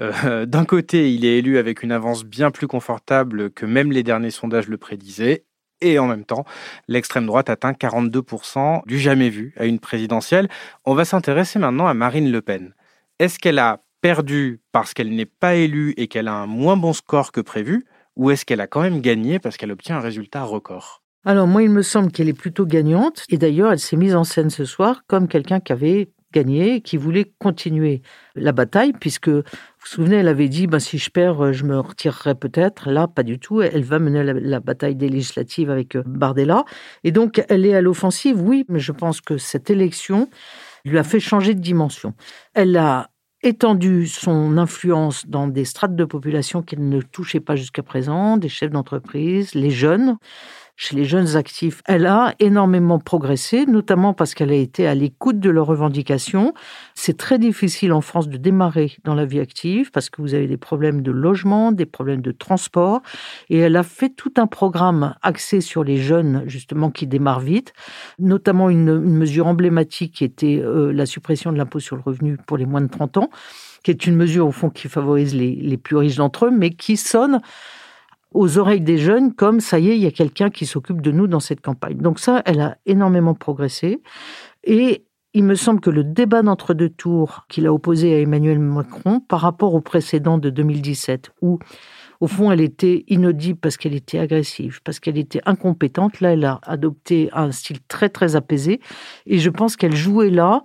Euh, 0.00 0.46
d'un 0.46 0.64
côté, 0.64 1.12
il 1.12 1.24
est 1.24 1.38
élu 1.38 1.58
avec 1.58 1.82
une 1.82 1.90
avance 1.90 2.24
bien 2.24 2.52
plus 2.52 2.68
confortable 2.68 3.50
que 3.50 3.66
même 3.66 3.90
les 3.90 4.04
derniers 4.04 4.30
sondages 4.30 4.68
le 4.68 4.78
prédisaient. 4.78 5.44
Et 5.80 5.98
en 5.98 6.06
même 6.06 6.24
temps, 6.24 6.44
l'extrême 6.86 7.26
droite 7.26 7.50
atteint 7.50 7.72
42% 7.72 8.86
du 8.86 9.00
jamais 9.00 9.30
vu 9.30 9.52
à 9.56 9.66
une 9.66 9.80
présidentielle. 9.80 10.48
On 10.84 10.94
va 10.94 11.04
s'intéresser 11.04 11.58
maintenant 11.58 11.88
à 11.88 11.94
Marine 11.94 12.30
Le 12.30 12.40
Pen. 12.42 12.72
Est-ce 13.18 13.40
qu'elle 13.40 13.58
a 13.58 13.82
perdu 14.00 14.60
parce 14.70 14.94
qu'elle 14.94 15.12
n'est 15.12 15.26
pas 15.26 15.56
élue 15.56 15.92
et 15.96 16.06
qu'elle 16.06 16.28
a 16.28 16.34
un 16.34 16.46
moins 16.46 16.76
bon 16.76 16.92
score 16.92 17.32
que 17.32 17.40
prévu 17.40 17.84
ou 18.14 18.30
est-ce 18.30 18.44
qu'elle 18.44 18.60
a 18.60 18.68
quand 18.68 18.80
même 18.80 19.00
gagné 19.00 19.40
parce 19.40 19.56
qu'elle 19.56 19.72
obtient 19.72 19.96
un 19.96 20.00
résultat 20.00 20.44
record? 20.44 21.02
Alors 21.26 21.48
moi, 21.48 21.64
il 21.64 21.70
me 21.70 21.82
semble 21.82 22.12
qu'elle 22.12 22.28
est 22.28 22.38
plutôt 22.38 22.64
gagnante. 22.64 23.24
Et 23.30 23.36
d'ailleurs, 23.36 23.72
elle 23.72 23.80
s'est 23.80 23.96
mise 23.96 24.14
en 24.14 24.22
scène 24.22 24.48
ce 24.48 24.64
soir 24.64 25.02
comme 25.08 25.26
quelqu'un 25.26 25.58
qui 25.58 25.72
avait 25.72 26.08
gagné, 26.32 26.82
qui 26.82 26.96
voulait 26.96 27.32
continuer 27.40 28.00
la 28.36 28.52
bataille, 28.52 28.92
puisque, 28.92 29.28
vous 29.28 29.42
vous 29.42 29.86
souvenez, 29.86 30.16
elle 30.16 30.28
avait 30.28 30.48
dit, 30.48 30.68
ben, 30.68 30.78
si 30.78 30.98
je 30.98 31.10
perds, 31.10 31.52
je 31.52 31.64
me 31.64 31.80
retirerai 31.80 32.36
peut-être. 32.36 32.90
Là, 32.90 33.08
pas 33.08 33.24
du 33.24 33.40
tout. 33.40 33.60
Elle 33.60 33.82
va 33.82 33.98
mener 33.98 34.22
la, 34.22 34.60
bataille 34.60 34.94
des 34.94 35.08
législatives 35.08 35.68
avec 35.68 35.96
euh, 35.96 36.04
Bardella. 36.06 36.64
Et 37.02 37.10
donc, 37.10 37.44
elle 37.48 37.66
est 37.66 37.74
à 37.74 37.80
l'offensive, 37.80 38.40
oui, 38.40 38.64
mais 38.68 38.78
je 38.78 38.92
pense 38.92 39.20
que 39.20 39.36
cette 39.36 39.68
élection 39.68 40.30
lui 40.84 40.96
a 40.96 41.02
fait 41.02 41.18
changer 41.18 41.54
de 41.54 41.60
dimension. 41.60 42.14
Elle 42.54 42.76
a 42.76 43.10
étendu 43.42 44.06
son 44.06 44.58
influence 44.58 45.26
dans 45.26 45.48
des 45.48 45.64
strates 45.64 45.96
de 45.96 46.04
population 46.04 46.62
qu'elle 46.62 46.88
ne 46.88 47.00
touchait 47.00 47.40
pas 47.40 47.56
jusqu'à 47.56 47.82
présent, 47.82 48.36
des 48.36 48.48
chefs 48.48 48.70
d'entreprise, 48.70 49.54
les 49.54 49.70
jeunes 49.70 50.16
chez 50.76 50.94
les 50.94 51.06
jeunes 51.06 51.36
actifs, 51.36 51.82
elle 51.86 52.04
a 52.04 52.34
énormément 52.38 52.98
progressé, 52.98 53.64
notamment 53.64 54.12
parce 54.12 54.34
qu'elle 54.34 54.50
a 54.50 54.56
été 54.56 54.86
à 54.86 54.94
l'écoute 54.94 55.40
de 55.40 55.48
leurs 55.48 55.66
revendications. 55.66 56.52
C'est 56.94 57.16
très 57.16 57.38
difficile 57.38 57.94
en 57.94 58.02
France 58.02 58.28
de 58.28 58.36
démarrer 58.36 58.92
dans 59.02 59.14
la 59.14 59.24
vie 59.24 59.40
active 59.40 59.90
parce 59.90 60.10
que 60.10 60.20
vous 60.20 60.34
avez 60.34 60.46
des 60.46 60.58
problèmes 60.58 61.00
de 61.00 61.10
logement, 61.10 61.72
des 61.72 61.86
problèmes 61.86 62.20
de 62.20 62.30
transport. 62.30 63.00
Et 63.48 63.56
elle 63.58 63.74
a 63.76 63.82
fait 63.82 64.10
tout 64.10 64.34
un 64.36 64.46
programme 64.46 65.14
axé 65.22 65.62
sur 65.62 65.82
les 65.82 65.96
jeunes, 65.96 66.44
justement, 66.46 66.90
qui 66.90 67.06
démarrent 67.06 67.40
vite, 67.40 67.72
notamment 68.18 68.68
une, 68.68 68.98
mesure 68.98 69.46
emblématique 69.46 70.12
qui 70.12 70.24
était 70.24 70.60
euh, 70.62 70.92
la 70.92 71.06
suppression 71.06 71.52
de 71.52 71.56
l'impôt 71.56 71.80
sur 71.80 71.96
le 71.96 72.02
revenu 72.02 72.36
pour 72.46 72.58
les 72.58 72.66
moins 72.66 72.82
de 72.82 72.88
30 72.88 73.16
ans 73.16 73.30
qui 73.82 73.92
est 73.92 74.06
une 74.06 74.16
mesure 74.16 74.48
au 74.48 74.50
fond 74.50 74.68
qui 74.68 74.88
favorise 74.88 75.32
les, 75.32 75.54
les 75.54 75.76
plus 75.76 75.94
riches 75.94 76.16
d'entre 76.16 76.46
eux, 76.46 76.50
mais 76.50 76.70
qui 76.70 76.96
sonne 76.96 77.40
aux 78.36 78.58
oreilles 78.58 78.82
des 78.82 78.98
jeunes 78.98 79.32
comme 79.32 79.60
ça 79.60 79.78
y 79.78 79.90
est, 79.90 79.96
il 79.96 80.02
y 80.02 80.06
a 80.06 80.10
quelqu'un 80.10 80.50
qui 80.50 80.66
s'occupe 80.66 81.00
de 81.00 81.10
nous 81.10 81.26
dans 81.26 81.40
cette 81.40 81.62
campagne. 81.62 81.96
Donc 81.96 82.18
ça, 82.18 82.42
elle 82.44 82.60
a 82.60 82.76
énormément 82.84 83.34
progressé. 83.34 84.02
Et 84.64 85.06
il 85.32 85.44
me 85.44 85.54
semble 85.54 85.80
que 85.80 85.90
le 85.90 86.04
débat 86.04 86.42
d'entre-deux 86.42 86.90
tours 86.90 87.46
qu'il 87.48 87.66
a 87.66 87.72
opposé 87.72 88.14
à 88.14 88.20
Emmanuel 88.20 88.58
Macron 88.58 89.20
par 89.20 89.40
rapport 89.40 89.74
au 89.74 89.80
précédent 89.80 90.38
de 90.38 90.50
2017, 90.50 91.30
où 91.40 91.58
au 92.20 92.26
fond 92.26 92.52
elle 92.52 92.60
était 92.60 93.04
inaudible 93.08 93.58
parce 93.58 93.76
qu'elle 93.76 93.94
était 93.94 94.18
agressive, 94.18 94.80
parce 94.82 95.00
qu'elle 95.00 95.18
était 95.18 95.40
incompétente, 95.46 96.20
là 96.20 96.32
elle 96.32 96.44
a 96.44 96.60
adopté 96.62 97.30
un 97.32 97.52
style 97.52 97.80
très 97.88 98.08
très 98.08 98.36
apaisé. 98.36 98.80
Et 99.26 99.38
je 99.38 99.50
pense 99.50 99.76
qu'elle 99.76 99.96
jouait 99.96 100.30
là 100.30 100.62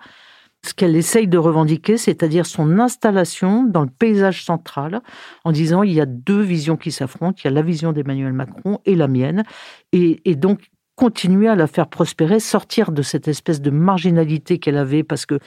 ce 0.65 0.73
qu'elle 0.73 0.95
essaye 0.95 1.27
de 1.27 1.37
revendiquer, 1.37 1.97
c'est-à-dire 1.97 2.45
son 2.45 2.79
installation 2.79 3.63
dans 3.63 3.81
le 3.81 3.89
paysage 3.89 4.43
central, 4.43 5.01
en 5.43 5.51
disant 5.51 5.83
il 5.83 5.93
y 5.93 6.01
a 6.01 6.05
deux 6.05 6.41
visions 6.41 6.77
qui 6.77 6.91
s'affrontent, 6.91 7.39
il 7.43 7.45
y 7.45 7.47
a 7.47 7.51
la 7.51 7.61
vision 7.63 7.93
d'Emmanuel 7.93 8.33
Macron 8.33 8.79
et 8.85 8.95
la 8.95 9.07
mienne, 9.07 9.43
et, 9.91 10.21
et 10.29 10.35
donc 10.35 10.69
continuer 10.95 11.47
à 11.47 11.55
la 11.55 11.65
faire 11.65 11.87
prospérer, 11.87 12.39
sortir 12.39 12.91
de 12.91 13.01
cette 13.01 13.27
espèce 13.27 13.59
de 13.59 13.71
marginalité 13.71 14.59
qu'elle 14.59 14.77
avait, 14.77 15.03
parce 15.03 15.25
que 15.25 15.39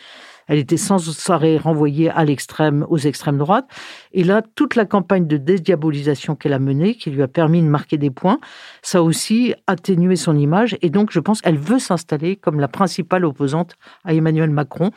elle 0.48 0.58
était 0.58 0.76
sans 0.76 1.30
arrêt 1.30 1.56
renvoyée 1.56 2.10
à 2.10 2.24
l'extrême, 2.24 2.86
aux 2.88 2.98
extrêmes 2.98 3.38
droites. 3.38 3.68
Et 4.12 4.24
là, 4.24 4.42
toute 4.54 4.76
la 4.76 4.84
campagne 4.84 5.26
de 5.26 5.36
dédiabolisation 5.36 6.36
qu'elle 6.36 6.52
a 6.52 6.58
menée, 6.58 6.94
qui 6.94 7.10
lui 7.10 7.22
a 7.22 7.28
permis 7.28 7.62
de 7.62 7.68
marquer 7.68 7.98
des 7.98 8.10
points, 8.10 8.38
ça 8.82 8.98
a 8.98 9.02
aussi 9.02 9.54
atténué 9.66 10.16
son 10.16 10.36
image. 10.36 10.76
Et 10.82 10.90
donc, 10.90 11.10
je 11.10 11.20
pense 11.20 11.40
qu'elle 11.40 11.58
veut 11.58 11.78
s'installer 11.78 12.36
comme 12.36 12.60
la 12.60 12.68
principale 12.68 13.24
opposante 13.24 13.76
à 14.04 14.14
Emmanuel 14.14 14.50
Macron, 14.50 14.90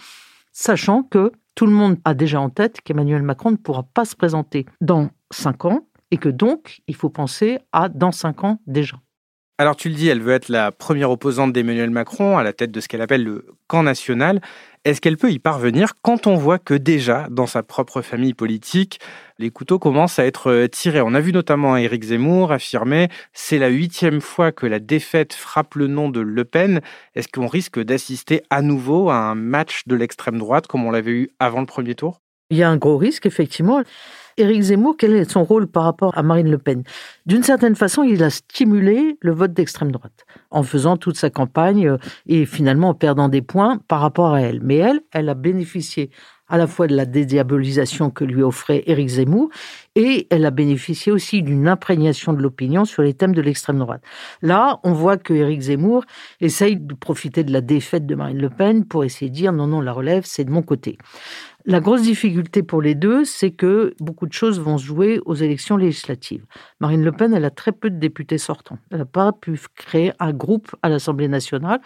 sachant 0.52 1.04
que 1.04 1.32
tout 1.56 1.66
le 1.66 1.72
monde 1.72 1.98
a 2.06 2.14
déjà 2.14 2.40
en 2.40 2.50
tête 2.50 2.82
qu'Emmanuel 2.82 3.24
Macron 3.24 3.52
ne 3.52 3.58
pourra 3.58 3.84
pas 3.84 4.06
se 4.06 4.16
présenter 4.16 4.66
dans 4.82 5.10
cinq 5.32 5.66
ans 5.66 5.88
et 6.12 6.18
que 6.18 6.30
donc, 6.30 6.82
il 6.88 6.96
faut 6.96 7.10
penser 7.10 7.60
à 7.72 7.90
dans 7.90 8.12
cinq 8.12 8.44
ans 8.44 8.60
déjà. 8.68 8.98
Alors 9.60 9.76
tu 9.76 9.90
le 9.90 9.96
dis, 9.96 10.08
elle 10.08 10.22
veut 10.22 10.34
être 10.34 10.50
la 10.50 10.72
première 10.72 11.10
opposante 11.10 11.52
d'Emmanuel 11.52 11.90
Macron 11.90 12.38
à 12.38 12.44
la 12.44 12.54
tête 12.54 12.70
de 12.70 12.80
ce 12.80 12.88
qu'elle 12.88 13.02
appelle 13.02 13.24
le 13.24 13.44
camp 13.66 13.82
national. 13.82 14.40
Est-ce 14.86 15.02
qu'elle 15.02 15.18
peut 15.18 15.32
y 15.32 15.40
parvenir 15.40 15.94
quand 16.04 16.28
on 16.28 16.36
voit 16.36 16.60
que 16.60 16.76
déjà, 16.76 17.26
dans 17.32 17.48
sa 17.48 17.64
propre 17.64 18.04
famille 18.04 18.36
politique, 18.36 19.00
les 19.40 19.50
couteaux 19.50 19.80
commencent 19.80 20.20
à 20.20 20.28
être 20.28 20.52
euh, 20.52 20.68
tirés? 20.68 21.02
On 21.02 21.16
a 21.16 21.20
vu 21.22 21.34
notamment 21.34 21.76
Éric 21.76 22.04
Zemmour 22.04 22.52
affirmer 22.52 23.08
c'est 23.34 23.58
la 23.58 23.70
huitième 23.70 24.22
fois 24.22 24.52
que 24.52 24.68
la 24.68 24.78
défaite 24.78 25.34
frappe 25.34 25.74
le 25.74 25.88
nom 25.88 26.10
de 26.10 26.20
Le 26.20 26.46
Pen. 26.46 26.82
Est-ce 27.16 27.28
qu'on 27.28 27.48
risque 27.48 27.80
d'assister 27.80 28.44
à 28.52 28.62
nouveau 28.62 29.10
à 29.10 29.16
un 29.16 29.34
match 29.34 29.88
de 29.88 29.96
l'extrême 29.96 30.38
droite 30.38 30.68
comme 30.68 30.86
on 30.86 30.92
l'avait 30.92 31.14
eu 31.14 31.30
avant 31.40 31.62
le 31.62 31.66
premier 31.66 31.96
tour? 31.96 32.22
Il 32.50 32.58
y 32.58 32.64
a 32.64 32.70
un 32.70 32.78
gros 32.78 32.98
risque, 32.98 33.26
effectivement. 33.26 33.82
Éric 34.38 34.62
Zemmour, 34.62 34.96
quel 34.98 35.14
est 35.14 35.30
son 35.30 35.44
rôle 35.44 35.68
par 35.68 35.84
rapport 35.84 36.16
à 36.16 36.22
Marine 36.22 36.50
Le 36.50 36.60
Pen? 36.60 36.84
D'une 37.26 37.42
certaine 37.42 37.76
façon, 37.76 38.04
il 38.04 38.24
a 38.24 38.30
stimulé 38.30 39.18
le 39.20 39.32
vote 39.32 39.52
d'extrême 39.52 39.92
droite 39.92 40.26
en 40.52 40.62
faisant 40.62 40.96
toute 40.96 41.18
sa 41.18 41.32
campagne 41.32 41.88
euh, 41.88 41.98
et 42.28 42.46
finalement 42.46 42.90
en 42.90 42.94
perdant 42.94 43.30
des 43.30 43.42
points 43.42 43.80
par 43.88 44.00
rapport 44.00 44.34
à 44.34 44.42
elle. 44.42 44.62
Mais 44.62 44.78
elle, 44.78 45.02
elle 45.12 45.28
a 45.30 45.34
bénéficié 45.34 46.12
à 46.50 46.58
la 46.58 46.68
fois 46.68 46.88
de 46.88 46.96
la 46.96 47.06
dédiabolisation 47.06 48.10
que 48.10 48.24
lui 48.24 48.42
offrait 48.42 48.84
Éric 48.86 49.10
Zemmour 49.10 49.50
et 49.96 50.28
elle 50.30 50.46
a 50.46 50.52
bénéficié 50.52 51.12
aussi 51.12 51.42
d'une 51.42 51.68
imprégnation 51.68 52.34
de 52.34 52.42
l'opinion 52.42 52.86
sur 52.86 53.02
les 53.02 53.14
thèmes 53.14 53.36
de 53.36 53.42
l'extrême 53.42 53.80
droite. 53.80 54.02
Là, 54.42 54.80
on 54.84 54.94
voit 54.94 55.18
que 55.18 55.34
Éric 55.34 55.62
Zemmour 55.62 56.06
essaye 56.40 56.78
de 56.78 56.94
profiter 56.94 57.44
de 57.44 57.52
la 57.52 57.62
défaite 57.62 58.06
de 58.06 58.16
Marine 58.16 58.40
Le 58.40 58.50
Pen 58.50 58.86
pour 58.86 59.04
essayer 59.04 59.30
de 59.30 59.36
dire 59.36 59.52
non, 59.52 59.68
non, 59.68 59.82
la 59.82 59.92
relève, 59.92 60.24
c'est 60.26 60.46
de 60.46 60.52
mon 60.52 60.62
côté. 60.62 60.98
La 61.70 61.82
grosse 61.82 62.04
difficulté 62.04 62.64
pour 62.64 62.82
les 62.82 62.96
deux, 62.96 63.26
c'est 63.26 63.52
que 63.52 63.94
beaucoup 64.00 64.26
de 64.26 64.32
choses 64.32 64.58
vont 64.58 64.78
se 64.78 64.86
jouer 64.86 65.20
aux 65.26 65.36
élections 65.36 65.76
législatives. 65.76 66.46
Marine 66.80 67.04
Le 67.04 67.12
Pen, 67.12 67.34
elle 67.34 67.44
a 67.44 67.50
très 67.50 67.74
peu 67.74 67.90
de 67.90 68.00
députés 68.00 68.38
sortants. 68.38 68.78
Elle 68.90 69.00
n'a 69.00 69.06
pas 69.06 69.34
pu 69.34 69.60
créer 69.76 70.14
un 70.20 70.32
groupe 70.32 70.74
à 70.82 70.88
l'Assemblée 70.88 71.28
nationale. 71.28 71.82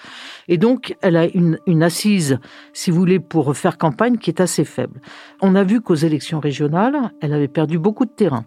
Et 0.48 0.60
donc, 0.60 0.96
elle 1.02 1.18
a 1.18 1.26
une, 1.26 1.58
une 1.66 1.82
assise, 1.82 2.38
si 2.74 2.92
vous 2.92 3.00
voulez, 3.00 3.20
pour 3.20 3.58
faire 3.58 3.80
campagne 3.80 4.20
qui 4.20 4.30
est 4.30 4.40
assez 4.40 4.66
faible. 4.66 5.02
On 5.42 5.56
a 5.56 5.64
vu 5.64 5.82
qu'aux 5.82 5.96
élections 5.96 6.40
régionales, 6.40 7.12
elle 7.20 7.34
avait 7.34 7.48
perdu 7.48 7.80
beaucoup 7.80 8.06
de 8.06 8.12
terrain. 8.12 8.46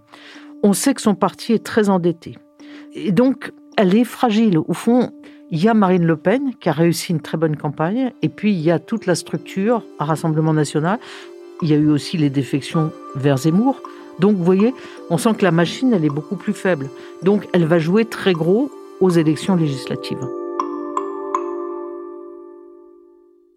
On 0.63 0.73
sait 0.73 0.95
que 0.95 1.03
son 1.03 1.17
parti 1.17 1.53
est 1.53 1.67
très 1.67 1.89
endetté. 1.89 2.39
Et 2.93 3.11
donc, 3.11 3.51
elle 3.77 3.97
est 3.97 4.05
fragile. 4.05 4.57
Au 4.57 4.73
fond, 4.73 5.11
il 5.55 5.63
y 5.63 5.69
a 5.69 5.75
Marine 5.75 6.05
Le 6.05 6.17
Pen 6.17 6.53
qui 6.61 6.69
a 6.69 6.73
réussi 6.73 7.13
une 7.13 7.21
très 7.21 7.39
bonne 7.39 7.57
campagne, 7.57 8.11
et 8.23 8.29
puis 8.29 8.53
il 8.53 8.61
y 8.61 8.73
a 8.73 8.81
toute 8.81 9.07
la 9.07 9.15
structure 9.15 9.85
à 10.01 10.05
Rassemblement 10.05 10.53
national. 10.53 10.99
Il 11.63 11.71
y 11.71 11.75
a 11.75 11.77
eu 11.77 11.91
aussi 11.91 12.19
les 12.19 12.29
défections 12.29 12.91
vers 13.15 13.39
Zemmour. 13.39 13.81
Donc, 14.19 14.37
vous 14.37 14.43
voyez, 14.43 14.75
on 15.11 15.17
sent 15.17 15.35
que 15.39 15.45
la 15.45 15.53
machine, 15.53 15.93
elle 15.93 16.05
est 16.05 16.11
beaucoup 16.11 16.35
plus 16.35 16.55
faible. 16.55 16.91
Donc, 17.23 17.47
elle 17.53 17.67
va 17.67 17.79
jouer 17.79 18.05
très 18.05 18.33
gros 18.33 18.69
aux 19.01 19.11
élections 19.11 19.55
législatives. 19.55 20.27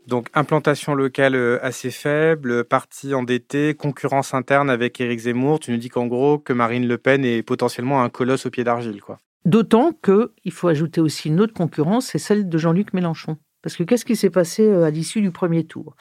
Donc 0.05 0.27
implantation 0.33 0.95
locale 0.95 1.35
euh, 1.35 1.59
assez 1.61 1.91
faible, 1.91 2.63
parti 2.63 3.13
endetté, 3.13 3.73
concurrence 3.73 4.33
interne 4.33 4.69
avec 4.69 5.01
Éric 5.01 5.19
Zemmour. 5.19 5.59
Tu 5.59 5.71
nous 5.71 5.77
dis 5.77 5.89
qu'en 5.89 6.05
gros 6.05 6.37
que 6.37 6.53
Marine 6.53 6.87
Le 6.87 6.97
Pen 6.97 7.25
est 7.25 7.43
potentiellement 7.43 8.01
un 8.01 8.09
colosse 8.09 8.45
au 8.45 8.49
pied 8.49 8.63
d'argile, 8.63 9.01
quoi. 9.01 9.17
D'autant 9.45 9.93
qu'il 9.93 10.51
faut 10.51 10.67
ajouter 10.67 11.01
aussi 11.01 11.29
une 11.29 11.39
autre 11.39 11.53
concurrence, 11.53 12.07
c'est 12.07 12.19
celle 12.19 12.49
de 12.49 12.57
Jean-Luc 12.57 12.93
Mélenchon. 12.93 13.37
Parce 13.61 13.75
que 13.75 13.83
qu'est-ce 13.83 14.05
qui 14.05 14.15
s'est 14.15 14.29
passé 14.29 14.63
euh, 14.63 14.83
à 14.83 14.89
l'issue 14.89 15.21
du 15.21 15.31
premier 15.31 15.65
tour? 15.65 15.95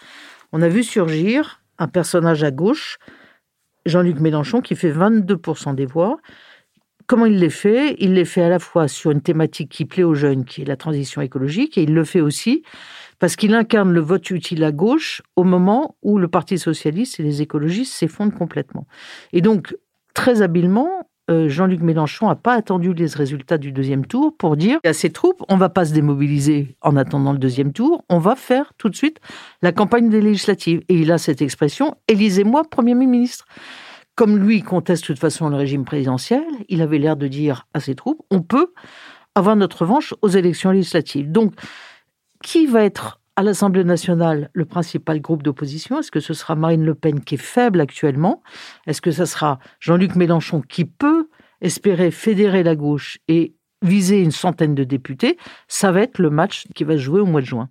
On 0.52 0.62
a 0.62 0.68
vu 0.68 0.82
surgir 0.82 1.62
un 1.78 1.88
personnage 1.88 2.42
à 2.42 2.50
gauche, 2.50 2.98
Jean-Luc 3.86 4.20
Mélenchon, 4.20 4.60
qui 4.60 4.74
fait 4.74 4.92
22% 4.92 5.74
des 5.74 5.86
voix. 5.86 6.18
Comment 7.06 7.26
il 7.26 7.38
les 7.38 7.50
fait? 7.50 7.94
Il 7.98 8.14
les 8.14 8.24
fait 8.24 8.42
à 8.42 8.48
la 8.48 8.58
fois 8.58 8.88
sur 8.88 9.12
une 9.12 9.20
thématique 9.20 9.70
qui 9.70 9.84
plaît 9.84 10.02
aux 10.02 10.14
jeunes, 10.14 10.44
qui 10.44 10.62
est 10.62 10.64
la 10.64 10.76
transition 10.76 11.22
écologique, 11.22 11.78
et 11.78 11.82
il 11.82 11.94
le 11.94 12.04
fait 12.04 12.20
aussi 12.20 12.62
parce 13.18 13.36
qu'il 13.36 13.54
incarne 13.54 13.92
le 13.92 14.00
vote 14.00 14.28
utile 14.30 14.64
à 14.64 14.72
gauche 14.72 15.22
au 15.36 15.44
moment 15.44 15.96
où 16.02 16.18
le 16.18 16.28
Parti 16.28 16.58
socialiste 16.58 17.20
et 17.20 17.22
les 17.22 17.42
écologistes 17.42 17.94
s'effondrent 17.94 18.36
complètement. 18.36 18.86
Et 19.32 19.40
donc, 19.40 19.76
très 20.14 20.42
habilement, 20.42 21.08
euh, 21.30 21.48
Jean-Luc 21.48 21.80
Mélenchon 21.80 22.28
n'a 22.28 22.36
pas 22.36 22.54
attendu 22.54 22.94
les 22.94 23.06
résultats 23.06 23.58
du 23.58 23.72
deuxième 23.72 24.06
tour 24.06 24.36
pour 24.36 24.56
dire 24.56 24.78
à 24.84 24.92
ses 24.92 25.10
troupes, 25.10 25.42
on 25.48 25.56
va 25.56 25.68
pas 25.68 25.84
se 25.84 25.92
démobiliser 25.92 26.76
en 26.82 26.96
attendant 26.96 27.32
le 27.32 27.38
deuxième 27.38 27.72
tour, 27.72 28.04
on 28.08 28.18
va 28.18 28.36
faire 28.36 28.72
tout 28.78 28.88
de 28.88 28.96
suite 28.96 29.18
la 29.62 29.72
campagne 29.72 30.08
des 30.08 30.20
législatives. 30.20 30.82
Et 30.88 30.94
il 30.94 31.10
a 31.10 31.18
cette 31.18 31.42
expression, 31.42 31.96
élisez-moi 32.08 32.62
Premier 32.70 32.94
ministre. 32.94 33.46
Comme 34.14 34.38
lui 34.38 34.62
conteste 34.62 35.02
de 35.02 35.06
toute 35.08 35.18
façon 35.18 35.48
le 35.48 35.56
régime 35.56 35.84
présidentiel, 35.84 36.44
il 36.68 36.80
avait 36.80 36.98
l'air 36.98 37.16
de 37.16 37.28
dire 37.28 37.66
à 37.74 37.80
ses 37.80 37.94
troupes, 37.94 38.22
on 38.30 38.40
peut 38.40 38.72
avoir 39.34 39.56
notre 39.56 39.82
revanche 39.82 40.14
aux 40.22 40.28
élections 40.28 40.70
législatives. 40.70 41.30
Donc, 41.30 41.52
qui 42.42 42.66
va 42.66 42.84
être 42.84 43.20
à 43.36 43.42
l'Assemblée 43.42 43.84
nationale 43.84 44.50
le 44.54 44.64
principal 44.64 45.20
groupe 45.20 45.42
d'opposition 45.42 45.98
Est-ce 45.98 46.10
que 46.10 46.20
ce 46.20 46.34
sera 46.34 46.56
Marine 46.56 46.84
Le 46.84 46.94
Pen 46.94 47.20
qui 47.20 47.34
est 47.34 47.38
faible 47.38 47.80
actuellement? 47.80 48.42
Est-ce 48.86 49.02
que 49.02 49.10
ce 49.10 49.26
sera 49.26 49.58
Jean-Luc 49.78 50.16
Mélenchon 50.16 50.62
qui 50.62 50.86
peut 50.86 51.28
espérer 51.60 52.10
fédérer 52.10 52.62
la 52.62 52.74
gauche 52.74 53.18
et 53.28 53.54
viser 53.82 54.20
une 54.20 54.30
centaine 54.30 54.74
de 54.74 54.84
députés? 54.84 55.36
Ça 55.68 55.92
va 55.92 56.00
être 56.00 56.18
le 56.18 56.30
match 56.30 56.64
qui 56.74 56.84
va 56.84 56.94
se 56.94 57.02
jouer 57.02 57.20
au 57.20 57.26
mois 57.26 57.42
de 57.42 57.46
juin. 57.46 57.68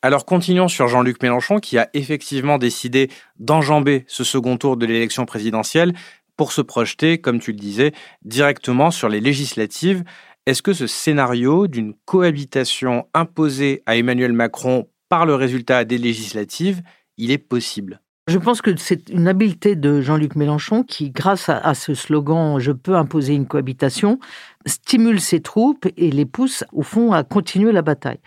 Alors 0.00 0.24
continuons 0.24 0.68
sur 0.68 0.86
Jean-Luc 0.86 1.22
Mélenchon 1.22 1.58
qui 1.58 1.76
a 1.76 1.88
effectivement 1.92 2.58
décidé 2.58 3.10
d'enjamber 3.38 4.04
ce 4.06 4.22
second 4.22 4.56
tour 4.58 4.76
de 4.76 4.86
l'élection 4.86 5.26
présidentielle 5.26 5.94
pour 6.36 6.52
se 6.52 6.60
projeter, 6.60 7.18
comme 7.18 7.40
tu 7.40 7.52
le 7.52 7.58
disais, 7.58 7.92
directement 8.22 8.90
sur 8.90 9.08
les 9.08 9.20
législatives. 9.20 10.04
Est-ce 10.46 10.60
que 10.60 10.74
ce 10.74 10.86
scénario 10.86 11.68
d'une 11.68 11.94
cohabitation 12.04 13.06
imposée 13.14 13.82
à 13.86 13.96
Emmanuel 13.96 14.34
Macron 14.34 14.88
par 15.08 15.24
le 15.24 15.34
résultat 15.34 15.86
des 15.86 15.96
législatives, 15.96 16.82
il 17.16 17.30
est 17.30 17.38
possible? 17.38 18.02
Je 18.28 18.36
pense 18.36 18.60
que 18.60 18.76
c'est 18.76 19.08
une 19.08 19.26
habileté 19.26 19.74
de 19.74 20.02
Jean-Luc 20.02 20.36
Mélenchon 20.36 20.82
qui, 20.82 21.10
grâce 21.10 21.48
à, 21.48 21.72
ce 21.72 21.94
slogan 21.94 22.58
Je 22.58 22.72
peux 22.72 22.94
imposer 22.94 23.34
une 23.34 23.46
cohabitation, 23.46 24.18
stimule 24.66 25.18
ses 25.18 25.40
troupes 25.40 25.86
et 25.96 26.10
les 26.10 26.26
pousse, 26.26 26.64
au 26.72 26.82
fond, 26.82 27.12
à 27.12 27.24
continuer 27.24 27.72
la 27.72 27.82
bataille. 27.82 28.20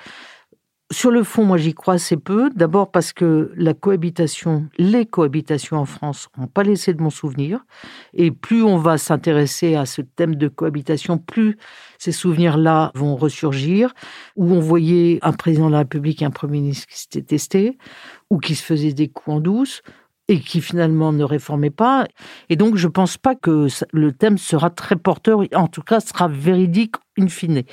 Sur 0.89 1.11
le 1.11 1.23
fond, 1.23 1.43
moi 1.43 1.57
j'y 1.57 1.73
crois 1.73 1.95
assez 1.95 2.15
peu. 2.15 2.49
D'abord 2.55 2.91
parce 2.91 3.11
que 3.11 3.51
la 3.57 3.73
cohabitation, 3.73 4.69
les 4.77 5.05
cohabitations 5.05 5.75
en 5.75 5.85
France 5.85 6.29
n'ont 6.37 6.47
pas 6.47 6.63
laissé 6.63 6.93
de 6.93 7.01
mon 7.01 7.09
souvenir. 7.09 7.65
Et 8.13 8.31
plus 8.31 8.63
on 8.63 8.77
va 8.77 8.97
s'intéresser 8.97 9.75
à 9.75 9.85
ce 9.85 10.01
thème 10.01 10.35
de 10.35 10.47
cohabitation, 10.47 11.17
plus 11.17 11.57
ces 11.97 12.13
souvenirs-là 12.13 12.91
vont 12.95 13.17
ressurgir. 13.17 13.93
Où 14.37 14.53
on 14.53 14.61
voyait 14.61 15.19
un 15.23 15.33
président 15.33 15.67
de 15.67 15.73
la 15.73 15.79
République 15.79 16.21
et 16.21 16.25
un 16.25 16.31
Premier 16.31 16.61
ministre 16.61 16.87
qui 16.87 16.97
s'étaient 16.97 17.21
testés, 17.21 17.77
ou 18.29 18.39
qui 18.39 18.55
se 18.55 18.63
faisaient 18.63 18.93
des 18.93 19.09
coups 19.09 19.35
en 19.35 19.39
douce, 19.41 19.81
et 20.29 20.39
qui 20.39 20.61
finalement 20.61 21.13
ne 21.13 21.23
réformait 21.23 21.69
pas. 21.69 22.05
Et 22.49 22.55
donc 22.55 22.75
je 22.75 22.87
ne 22.87 22.91
pense 22.91 23.17
pas 23.17 23.35
que 23.35 23.67
le 23.91 24.11
thème 24.11 24.37
sera 24.37 24.69
très 24.69 24.95
porteur, 24.95 25.41
en 25.53 25.67
tout 25.67 25.81
cas 25.81 25.99
sera 25.99 26.27
véridique 26.27 26.95
in 27.17 27.27
fine. 27.27 27.63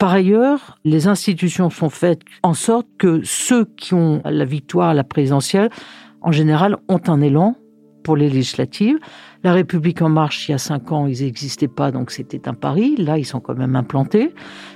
Par 0.00 0.14
ailleurs, 0.14 0.78
les 0.82 1.08
institutions 1.08 1.68
sont 1.68 1.90
faites 1.90 2.22
en 2.42 2.54
sorte 2.54 2.86
que 2.96 3.20
ceux 3.22 3.66
qui 3.76 3.92
ont 3.92 4.22
la 4.24 4.46
victoire 4.46 4.88
à 4.88 4.94
la 4.94 5.04
présidentielle, 5.04 5.68
en 6.22 6.32
général, 6.32 6.78
ont 6.88 7.02
un 7.06 7.20
élan 7.20 7.54
pour 8.02 8.16
les 8.16 8.30
législatives. 8.30 8.98
La 9.44 9.52
République 9.52 10.00
en 10.00 10.08
marche, 10.08 10.48
il 10.48 10.52
y 10.52 10.54
a 10.54 10.58
cinq 10.58 10.90
ans, 10.90 11.06
ils 11.06 11.22
n'existaient 11.22 11.68
pas, 11.68 11.90
donc 11.90 12.12
c'était 12.12 12.48
un 12.48 12.54
pari. 12.54 12.96
Là, 12.96 13.18
ils 13.18 13.26
sont 13.26 13.40
quand 13.40 13.54
même 13.54 13.76
implantés. 13.76 14.32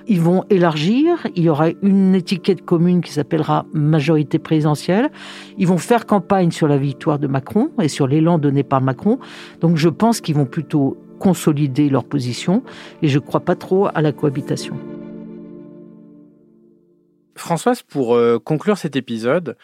Ils 0.09 0.21
vont 0.21 0.45
élargir. 0.51 1.27
Il 1.35 1.45
y 1.45 1.49
aura 1.49 1.69
une 1.81 2.15
étiquette 2.15 2.63
commune 2.63 3.01
qui 3.01 3.13
s'appellera 3.13 3.65
majorité 3.73 4.39
présidentielle. 4.39 5.11
Ils 5.57 5.67
vont 5.67 5.79
faire 5.79 6.05
campagne 6.05 6.51
sur 6.51 6.69
la 6.69 6.77
victoire 6.77 7.19
de 7.19 7.29
Macron 7.29 7.71
et 7.81 7.89
sur 7.89 8.07
l'élan 8.07 8.39
donné 8.39 8.63
par 8.63 8.83
Macron. 8.83 9.19
Donc, 9.63 9.79
je 9.79 9.89
pense 9.89 10.21
qu'ils 10.21 10.35
vont 10.35 10.45
plutôt 10.45 10.99
consolider 11.19 11.89
leur 11.89 12.05
position 12.05 12.63
et 13.01 13.09
je 13.09 13.19
ne 13.19 13.25
crois 13.25 13.41
pas 13.41 13.57
trop 13.57 13.87
à 13.87 14.03
la 14.03 14.13
cohabitation. 14.13 14.77
Françoise, 17.37 17.83
pour 17.83 18.15
euh, 18.15 18.39
conclure 18.39 18.79
cet 18.79 18.97
épisode, 18.97 19.57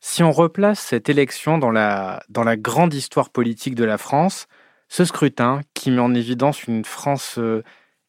si 0.00 0.22
on 0.22 0.32
replace 0.32 0.80
cette 0.80 1.08
élection 1.08 1.58
dans 1.58 1.70
la, 1.70 2.20
grande 2.56 2.94
histoire 2.94 3.30
politique 3.30 3.74
de 3.74 3.84
la 3.84 3.98
France, 3.98 4.46
ce 4.88 5.04
scrutin 5.04 5.60
qui 5.72 5.90
met 5.90 6.00
en 6.00 6.14
évidence 6.14 6.64
une 6.64 6.84
France 6.84 7.36
euh, 7.38 7.62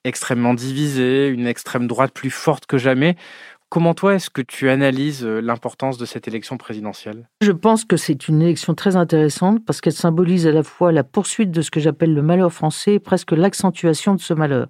extrêmement 0.03 0.53
divisée, 0.53 1.27
une 1.27 1.47
extrême 1.47 1.87
droite 1.87 2.11
plus 2.11 2.31
forte 2.31 2.65
que 2.65 2.77
jamais, 2.77 3.15
Comment 3.69 3.95
toi 3.95 4.15
est-ce 4.15 4.29
que 4.29 4.41
tu 4.41 4.69
analyses 4.69 5.25
euh, 5.25 5.41
l'importance 5.41 5.97
de 5.97 6.05
cette 6.05 6.27
élection 6.27 6.55
présidentielle? 6.55 7.27
Je 7.41 7.51
pense 7.51 7.83
que 7.83 7.97
c'est 7.97 8.27
une 8.27 8.41
élection 8.41 8.75
très 8.75 8.95
intéressante 8.95 9.65
parce 9.65 9.81
qu'elle 9.81 9.93
symbolise 9.93 10.45
à 10.45 10.51
la 10.51 10.63
fois 10.63 10.91
la 10.91 11.03
poursuite 11.03 11.51
de 11.51 11.61
ce 11.61 11.71
que 11.71 11.79
j'appelle 11.79 12.13
le 12.13 12.21
malheur 12.21 12.53
français 12.53 12.93
et 12.93 12.99
presque 12.99 13.31
l'accentuation 13.31 14.13
de 14.13 14.21
ce 14.21 14.33
malheur. 14.33 14.67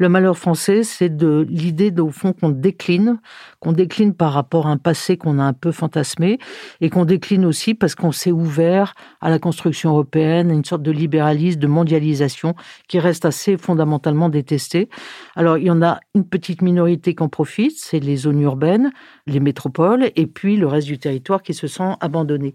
Le 0.00 0.08
malheur 0.08 0.38
français, 0.38 0.82
c'est 0.82 1.14
de 1.14 1.46
l'idée 1.50 1.92
au 2.00 2.08
fond 2.08 2.32
qu'on 2.32 2.48
décline, 2.48 3.20
qu'on 3.58 3.72
décline 3.72 4.14
par 4.14 4.32
rapport 4.32 4.66
à 4.66 4.70
un 4.70 4.78
passé 4.78 5.18
qu'on 5.18 5.38
a 5.38 5.42
un 5.42 5.52
peu 5.52 5.72
fantasmé 5.72 6.38
et 6.80 6.88
qu'on 6.88 7.04
décline 7.04 7.44
aussi 7.44 7.74
parce 7.74 7.94
qu'on 7.94 8.10
s'est 8.10 8.32
ouvert 8.32 8.94
à 9.20 9.28
la 9.28 9.38
construction 9.38 9.90
européenne, 9.90 10.50
à 10.50 10.54
une 10.54 10.64
sorte 10.64 10.80
de 10.80 10.90
libéralisme, 10.90 11.60
de 11.60 11.66
mondialisation 11.66 12.54
qui 12.88 12.98
reste 12.98 13.26
assez 13.26 13.58
fondamentalement 13.58 14.30
détesté. 14.30 14.88
Alors 15.36 15.58
il 15.58 15.66
y 15.66 15.70
en 15.70 15.82
a 15.82 16.00
une 16.14 16.24
petite 16.24 16.62
minorité 16.62 17.14
qui 17.14 17.22
en 17.22 17.28
profite, 17.28 17.76
c'est 17.76 18.00
les 18.00 18.16
zones 18.16 18.40
urbaines, 18.40 18.92
les 19.26 19.38
métropoles, 19.38 20.12
et 20.16 20.26
puis 20.26 20.56
le 20.56 20.66
reste 20.66 20.86
du 20.86 20.98
territoire 20.98 21.42
qui 21.42 21.52
se 21.52 21.66
sent 21.66 21.92
abandonné. 22.00 22.54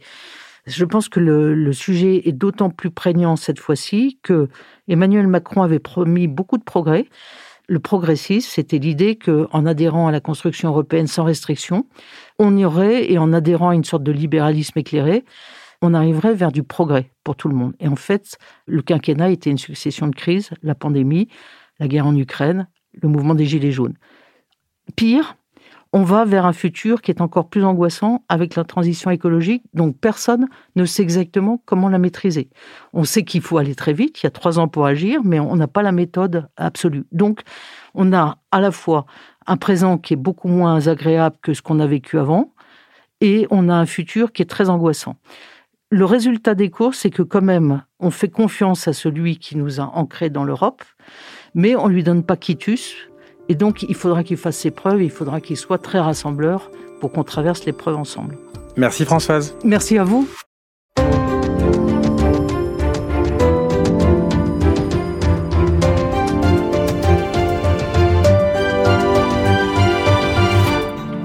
Je 0.66 0.84
pense 0.84 1.10
que 1.10 1.20
le, 1.20 1.74
sujet 1.74 2.28
est 2.28 2.32
d'autant 2.32 2.70
plus 2.72 2.90
prégnant 2.90 3.36
cette 3.36 3.60
fois-ci 3.60 4.20
que 4.24 4.50
Emmanuel 4.88 5.28
Macron 5.28 5.62
avait 5.62 5.80
promis 5.80 6.28
beaucoup 6.28 6.58
de 6.58 6.64
progrès. 6.64 7.08
Le 7.68 7.80
progressisme, 7.80 8.50
c'était 8.52 8.80
l'idée 8.80 9.16
qu'en 9.16 9.66
adhérant 9.66 10.08
à 10.08 10.12
la 10.12 10.20
construction 10.20 10.70
européenne 10.70 11.08
sans 11.08 11.24
restriction, 11.24 11.86
on 12.40 12.56
y 12.58 12.66
aurait, 12.66 13.12
et 13.12 13.18
en 13.18 13.32
adhérant 13.34 13.70
à 13.70 13.76
une 13.76 13.84
sorte 13.84 14.04
de 14.04 14.12
libéralisme 14.12 14.78
éclairé, 14.80 15.24
on 15.82 15.94
arriverait 15.94 16.34
vers 16.34 16.52
du 16.52 16.64
progrès 16.64 17.12
pour 17.24 17.36
tout 17.36 17.48
le 17.48 17.56
monde. 17.56 17.74
Et 17.80 17.88
en 17.88 17.96
fait, 17.96 18.38
le 18.66 18.82
quinquennat 18.82 19.30
était 19.30 19.52
une 19.52 19.58
succession 19.58 20.08
de 20.08 20.16
crises, 20.16 20.50
la 20.64 20.74
pandémie, 20.74 21.28
la 21.80 21.88
guerre 21.88 22.08
en 22.08 22.16
Ukraine, 22.16 22.68
le 23.02 23.10
mouvement 23.10 23.36
des 23.36 23.46
Gilets 23.46 23.72
jaunes. 23.72 23.96
Pire, 24.96 25.36
on 25.96 26.04
va 26.04 26.26
vers 26.26 26.46
un 26.46 26.52
futur 26.52 27.02
qui 27.02 27.10
est 27.10 27.22
encore 27.22 27.48
plus 27.48 27.64
angoissant 27.64 28.26
avec 28.28 28.56
la 28.56 28.66
transition 28.66 29.12
écologique, 29.12 29.64
donc 29.74 29.98
personne 29.98 30.50
ne 30.76 30.84
sait 30.84 31.02
exactement 31.02 31.62
comment 31.64 31.88
la 31.88 32.00
maîtriser. 32.00 32.50
On 32.92 33.06
sait 33.06 33.24
qu'il 33.24 33.40
faut 33.40 33.58
aller 33.60 33.76
très 33.76 33.94
vite, 33.94 34.22
il 34.22 34.26
y 34.26 34.28
a 34.28 34.32
trois 34.32 34.60
ans 34.60 34.68
pour 34.68 34.86
agir, 34.86 35.22
mais 35.24 35.40
on 35.40 35.56
n'a 35.56 35.70
pas 35.70 35.84
la 35.84 35.94
méthode 35.94 36.50
absolue. 36.58 37.06
Donc, 37.14 37.44
on 37.94 38.12
a 38.12 38.40
à 38.52 38.60
la 38.60 38.72
fois 38.72 39.06
un 39.48 39.56
présent 39.56 39.98
qui 39.98 40.12
est 40.12 40.18
beaucoup 40.18 40.50
moins 40.50 40.86
agréable 40.86 41.38
que 41.42 41.54
ce 41.54 41.62
qu'on 41.62 41.80
a 41.80 41.88
vécu 41.88 42.20
avant, 42.20 42.52
et 43.22 43.48
on 43.50 43.70
a 43.70 43.76
un 43.76 43.86
futur 43.86 44.34
qui 44.34 44.42
est 44.42 44.50
très 44.50 44.70
angoissant. 44.70 45.16
Le 45.92 46.04
résultat 46.04 46.56
des 46.56 46.70
courses, 46.70 47.00
c'est 47.00 47.10
que 47.10 47.24
quand 47.24 47.42
même, 47.42 47.84
on 48.02 48.12
fait 48.12 48.28
confiance 48.28 48.90
à 48.90 48.92
celui 48.92 49.38
qui 49.38 49.56
nous 49.56 49.80
a 49.80 49.86
ancrés 49.96 50.30
dans 50.30 50.44
l'Europe, 50.44 50.84
mais 51.54 51.74
on 51.78 51.88
lui 51.88 52.04
donne 52.04 52.24
pas 52.26 52.36
quitus, 52.36 52.98
et 53.48 53.56
donc, 53.56 53.84
il 53.84 53.96
faudra 53.96 54.24
qu'il 54.24 54.38
fasse 54.38 54.58
ses 54.58 54.72
preuves, 54.72 55.04
il 55.04 55.12
faudra 55.12 55.40
qu'il 55.42 55.58
soit 55.58 55.78
très 55.78 56.00
rassembleur 56.00 56.72
pour 57.00 57.12
qu'on 57.12 57.24
traverse 57.24 57.66
l'épreuve 57.66 57.98
ensemble. 57.98 58.38
Merci 58.78 59.06
Françoise. 59.06 59.56
Merci 59.64 59.98
à 59.98 60.04
vous. 60.04 60.28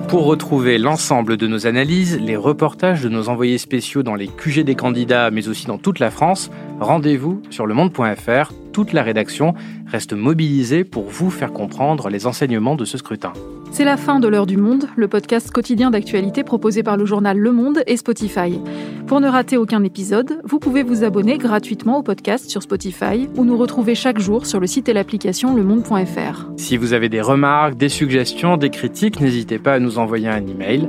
Pour 0.09 0.25
retrouver 0.25 0.79
l'ensemble 0.79 1.37
de 1.37 1.47
nos 1.47 1.69
analyses, 1.69 2.19
les 2.19 2.37
reportages 2.37 3.01
de 3.01 3.09
nos 3.09 3.29
envoyés 3.29 3.59
spéciaux 3.59 4.03
dans 4.03 4.17
les 4.17 4.27
QG 4.27 4.65
des 4.65 4.75
candidats, 4.75 5.31
mais 5.31 5.47
aussi 5.47 5.67
dans 5.67 5.79
toute 5.79 6.01
la 6.01 6.11
France, 6.11 6.51
rendez-vous 6.81 7.41
sur 7.51 7.65
lemonde.fr 7.65 8.53
toute 8.73 8.93
la 8.93 9.03
rédaction 9.03 9.55
reste 9.87 10.13
mobilisée 10.13 10.85
pour 10.85 11.05
vous 11.09 11.31
faire 11.31 11.53
comprendre 11.53 12.09
les 12.09 12.27
enseignements 12.27 12.77
de 12.77 12.85
ce 12.85 12.99
scrutin. 12.99 13.33
C'est 13.73 13.85
la 13.85 13.97
fin 13.97 14.19
de 14.19 14.27
l'heure 14.27 14.47
du 14.47 14.57
monde, 14.57 14.87
le 14.97 15.07
podcast 15.07 15.51
quotidien 15.53 15.91
d'actualité 15.93 16.43
proposé 16.43 16.83
par 16.83 16.97
le 16.97 17.05
journal 17.05 17.39
Le 17.39 17.53
Monde 17.53 17.83
et 17.87 17.97
Spotify. 17.97 18.61
Pour 19.07 19.21
ne 19.21 19.29
rater 19.29 19.57
aucun 19.57 19.85
épisode, 19.85 20.41
vous 20.45 20.59
pouvez 20.59 20.83
vous 20.83 21.05
abonner 21.05 21.39
gratuitement 21.39 21.99
au 21.99 22.03
podcast 22.03 22.51
sur 22.51 22.63
Spotify 22.63 23.29
ou 23.37 23.45
nous 23.45 23.57
retrouver 23.57 23.95
chaque 23.95 24.19
jour 24.19 24.47
sur 24.47 24.59
le 24.59 24.67
site 24.67 24.89
et 24.89 24.93
l'application 24.93 25.55
lemonde.fr. 25.55 26.51
Si 26.57 26.77
vous 26.77 26.93
avez 26.95 27.09
des 27.09 27.21
remarques, 27.21 27.77
des 27.77 27.89
suggestions, 27.89 28.57
des 28.57 28.71
critiques, 28.71 29.21
n'hésitez 29.21 29.59
pas 29.59 29.75
à 29.75 29.79
nous 29.79 29.99
envoyer 29.99 30.29
un 30.29 30.45
email 30.47 30.89